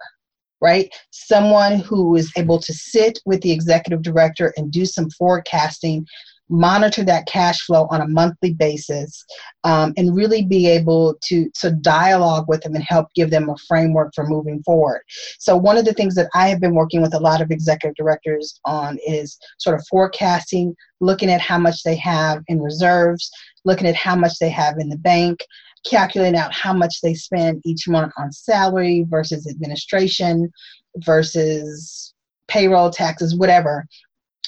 [0.61, 0.93] right?
[1.11, 6.07] Someone who is able to sit with the executive director and do some forecasting,
[6.51, 9.25] monitor that cash flow on a monthly basis,
[9.65, 13.57] um, and really be able to, to dialogue with them and help give them a
[13.69, 15.03] framework for moving forward.
[15.39, 17.97] So, one of the things that I have been working with a lot of executive
[17.97, 23.31] directors on is sort of forecasting, looking at how much they have in reserves,
[23.65, 25.41] looking at how much they have in the bank,
[25.85, 30.51] calculate out how much they spend each month on salary versus administration
[30.99, 32.15] versus
[32.49, 33.87] payroll taxes whatever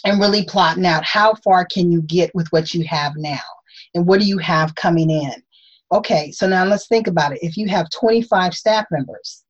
[0.05, 3.39] and really plotting out how far can you get with what you have now
[3.95, 5.35] and what do you have coming in.
[5.93, 7.41] Okay so now let's think about it.
[7.43, 9.45] If you have 25 staff members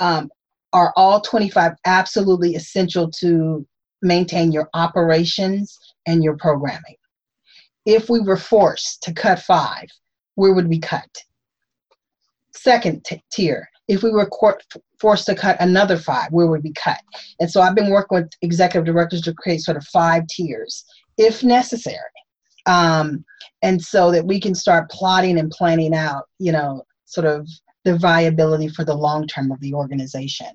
[0.00, 0.30] um,
[0.72, 3.66] are all 25 absolutely essential to
[4.02, 6.96] maintain your operations and your programming?
[7.86, 9.86] If we were forced to cut five
[10.36, 11.08] where would we cut?
[12.54, 14.62] Second t- tier, if we were court,
[15.00, 17.00] forced to cut another five, where would we cut?
[17.40, 20.84] And so I've been working with executive directors to create sort of five tiers,
[21.18, 21.98] if necessary.
[22.66, 23.24] Um,
[23.62, 27.48] and so that we can start plotting and planning out, you know, sort of
[27.84, 30.50] the viability for the long term of the organization.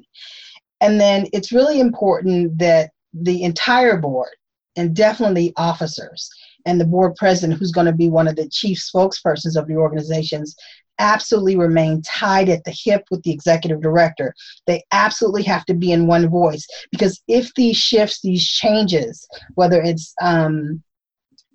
[0.81, 4.31] And then it's really important that the entire board
[4.75, 6.29] and definitely officers
[6.65, 9.75] and the board president, who's going to be one of the chief spokespersons of the
[9.75, 10.55] organizations,
[10.99, 14.33] absolutely remain tied at the hip with the executive director.
[14.67, 19.81] They absolutely have to be in one voice because if these shifts, these changes, whether
[19.81, 20.81] it's um,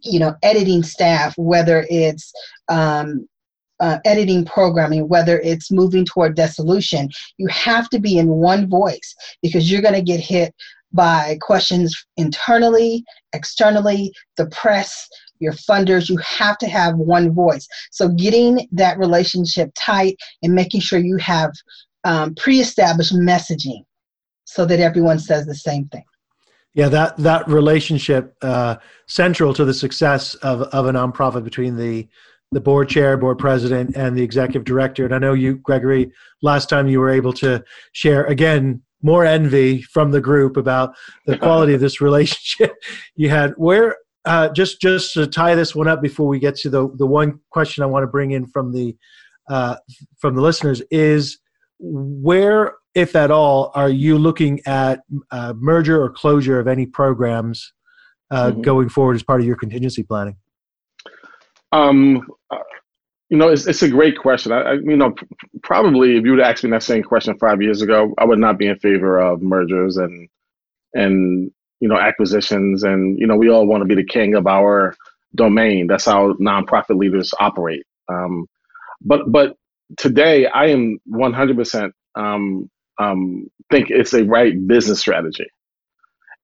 [0.02, 2.32] you know editing staff, whether it's
[2.68, 3.28] um,
[3.80, 9.14] uh, editing programming, whether it's moving toward dissolution, you have to be in one voice
[9.42, 10.54] because you're going to get hit
[10.93, 15.09] by questions internally, externally, the press,
[15.39, 16.09] your funders.
[16.09, 17.66] You have to have one voice.
[17.91, 21.53] So getting that relationship tight and making sure you have
[22.05, 23.84] um, pre-established messaging
[24.45, 26.05] so that everyone says the same thing.
[26.74, 28.76] Yeah, that that relationship uh,
[29.07, 32.07] central to the success of of a nonprofit between the
[32.53, 35.05] the board chair, board president, and the executive director.
[35.05, 36.12] And I know you, Gregory,
[36.43, 40.94] last time you were able to share again more envy from the group about
[41.26, 42.74] the quality of this relationship
[43.16, 43.53] you had.
[43.57, 47.07] Where uh, just just to tie this one up before we get to the the
[47.07, 48.97] one question I want to bring in from the
[49.49, 49.76] uh,
[50.18, 51.38] from the listeners is
[51.78, 57.72] where, if at all, are you looking at uh, merger or closure of any programs
[58.30, 58.62] uh, mm-hmm.
[58.62, 60.36] going forward as part of your contingency planning?
[61.72, 62.26] Um,
[63.29, 64.53] you know, it's, it's a great question.
[64.53, 65.14] I, I, you know,
[65.62, 68.59] probably if you would ask me that same question five years ago, I would not
[68.59, 70.29] be in favor of mergers and
[70.95, 71.51] and
[71.81, 72.85] you know acquisitions.
[72.85, 74.95] And you know, we all want to be the king of our
[75.35, 75.89] domain.
[75.89, 77.85] That's how nonprofit leaders operate.
[78.09, 78.47] Um,
[79.03, 79.57] but but
[79.99, 85.47] today, I am 100% um, um, think it's a right business strategy.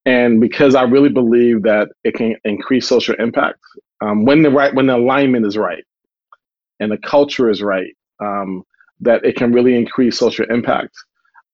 [0.04, 3.60] And because I really believe that it can increase social impact
[4.00, 5.84] um, when the right when the alignment is right
[6.80, 8.62] and the culture is right, um,
[9.00, 10.94] that it can really increase social impact.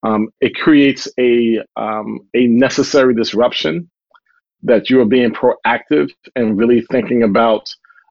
[0.03, 3.91] Um, it creates a um, a necessary disruption
[4.63, 7.69] that you are being proactive and really thinking about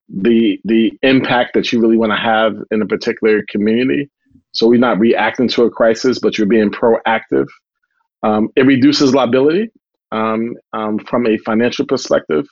[0.09, 4.09] the the impact that you really want to have in a particular community.
[4.51, 7.47] So we're not reacting to a crisis, but you're being proactive.
[8.23, 9.69] Um, it reduces liability
[10.11, 12.47] um, um, from a financial perspective,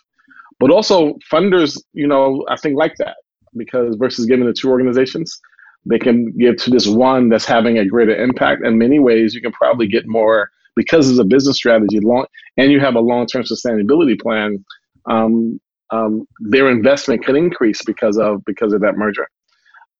[0.59, 3.15] but also funders, you know, I think like that
[3.57, 5.39] because versus giving to two organizations,
[5.85, 8.65] they can give to this one that's having a greater impact.
[8.65, 12.25] In many ways, you can probably get more because it's a business strategy, long,
[12.57, 14.63] and you have a long-term sustainability plan.
[15.09, 15.59] Um,
[15.91, 19.27] um, their investment can increase because of because of that merger.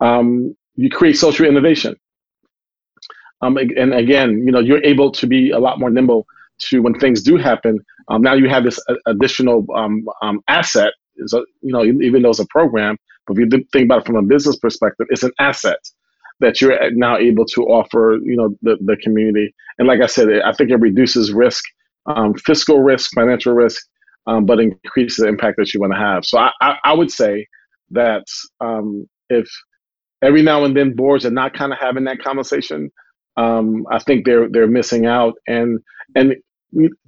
[0.02, 1.96] Um, you create social innovation,
[3.42, 6.26] um, and again, you know, you're able to be a lot more nimble
[6.60, 7.80] to when things do happen.
[8.08, 10.94] Um, now you have this additional um, um, asset.
[11.28, 12.98] So, you know, even though it's a program,
[13.28, 15.80] but if you think about it from a business perspective, it's an asset
[16.40, 19.54] that you're now able to offer, you know, the, the community.
[19.78, 21.64] And like I said, I think it reduces risk,
[22.46, 23.82] fiscal risk, financial risk,
[24.28, 26.26] um, but increases the impact that you want to have.
[26.26, 27.48] So I, I, I would say
[27.92, 28.26] that
[28.60, 29.48] um, if
[30.22, 32.92] every now and then boards are not kind of having that conversation,
[33.38, 35.34] um, I think they're they're missing out.
[35.48, 35.80] And
[36.16, 36.36] and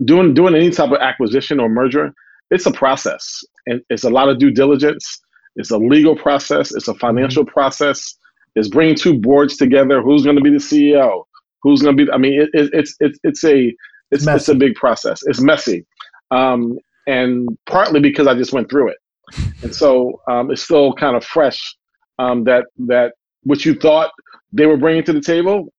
[0.05, 2.13] doing doing any type of acquisition or merger,
[2.51, 5.20] it's a process, and it's a lot of due diligence.
[5.58, 6.74] It's a legal process.
[6.74, 7.51] It's a financial mm-hmm.
[7.51, 8.16] process.
[8.55, 10.01] It's bringing two boards together.
[10.01, 11.24] Who's going to be the CEO?
[11.62, 12.12] Who's going to be?
[12.12, 13.76] I mean, it, it, it's it's it's a
[14.12, 15.22] it's, it's a big process.
[15.26, 15.86] It's messy,
[16.32, 16.78] um,
[17.08, 18.97] and partly because I just went through it,
[19.64, 21.76] and so um, it's still kind of fresh.
[22.20, 24.12] Um, that that what you thought
[24.53, 25.72] they were bringing to the table,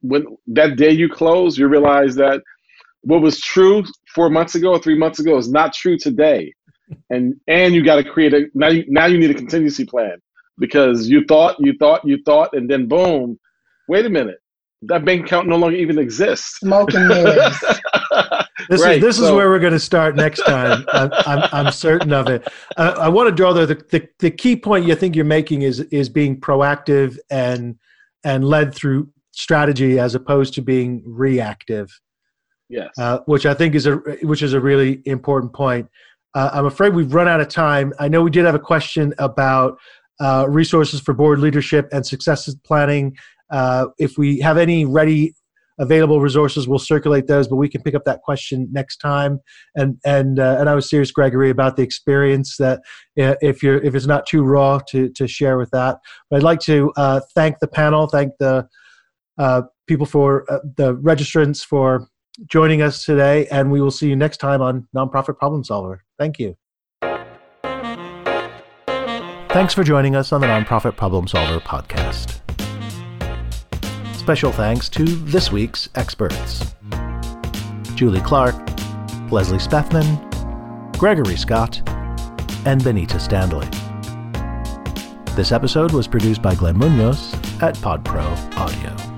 [0.00, 2.42] when that day you close, you realize that
[3.02, 6.52] what was true four months ago or three months ago is not true today,
[7.10, 8.68] and and you got to create a now.
[8.68, 10.18] You, now you need a contingency plan
[10.58, 13.38] because you thought you thought you thought, and then boom,
[13.88, 14.38] wait a minute,
[14.82, 16.58] that bank account no longer even exists.
[16.58, 17.58] Smoking mirrors.
[18.68, 19.24] This right, is this so.
[19.24, 20.84] is where we're going to start next time.
[20.92, 22.46] I'm, I'm, I'm certain of it.
[22.76, 25.80] Uh, I want to draw the, the the key point you think you're making is
[25.80, 27.76] is being proactive and
[28.24, 31.90] and led through strategy as opposed to being reactive.
[32.68, 35.88] Yes, uh, which I think is a which is a really important point.
[36.34, 37.92] Uh, I'm afraid we've run out of time.
[37.98, 39.78] I know we did have a question about
[40.20, 43.16] uh, resources for board leadership and successes planning.
[43.50, 45.34] Uh, if we have any ready
[45.80, 49.40] available resources we'll circulate those but we can pick up that question next time
[49.74, 52.78] and and uh, and i was serious gregory about the experience that
[53.20, 55.98] uh, if you're if it's not too raw to to share with that
[56.30, 58.64] but i'd like to uh, thank the panel thank the
[59.88, 60.44] people for
[60.76, 62.06] the registrants for
[62.46, 66.38] joining us today and we will see you next time on nonprofit problem solver thank
[66.38, 66.56] you
[69.50, 72.40] thanks for joining us on the nonprofit problem solver podcast
[74.24, 76.74] Special thanks to this week's experts
[77.94, 78.54] Julie Clark,
[79.30, 80.18] Leslie Spethman,
[80.96, 81.82] Gregory Scott,
[82.64, 83.70] and Benita Standley.
[85.36, 88.24] This episode was produced by Glenn Munoz at PodPro
[88.56, 89.13] Audio.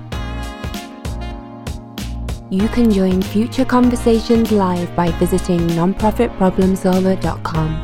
[2.49, 7.83] You can join future conversations live by visiting nonprofitproblemsolver.com.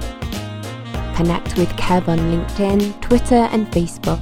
[1.16, 4.22] Connect with Kev on LinkedIn, Twitter, and Facebook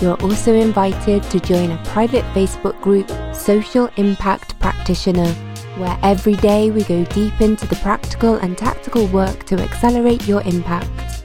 [0.00, 5.32] You're also invited to join a private Facebook group, Social Impact Practitioner,
[5.78, 10.42] where every day we go deep into the practical and tactical work to accelerate your
[10.42, 11.24] impact.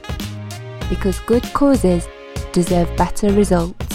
[0.88, 2.08] Because good causes
[2.52, 3.91] deserve better results.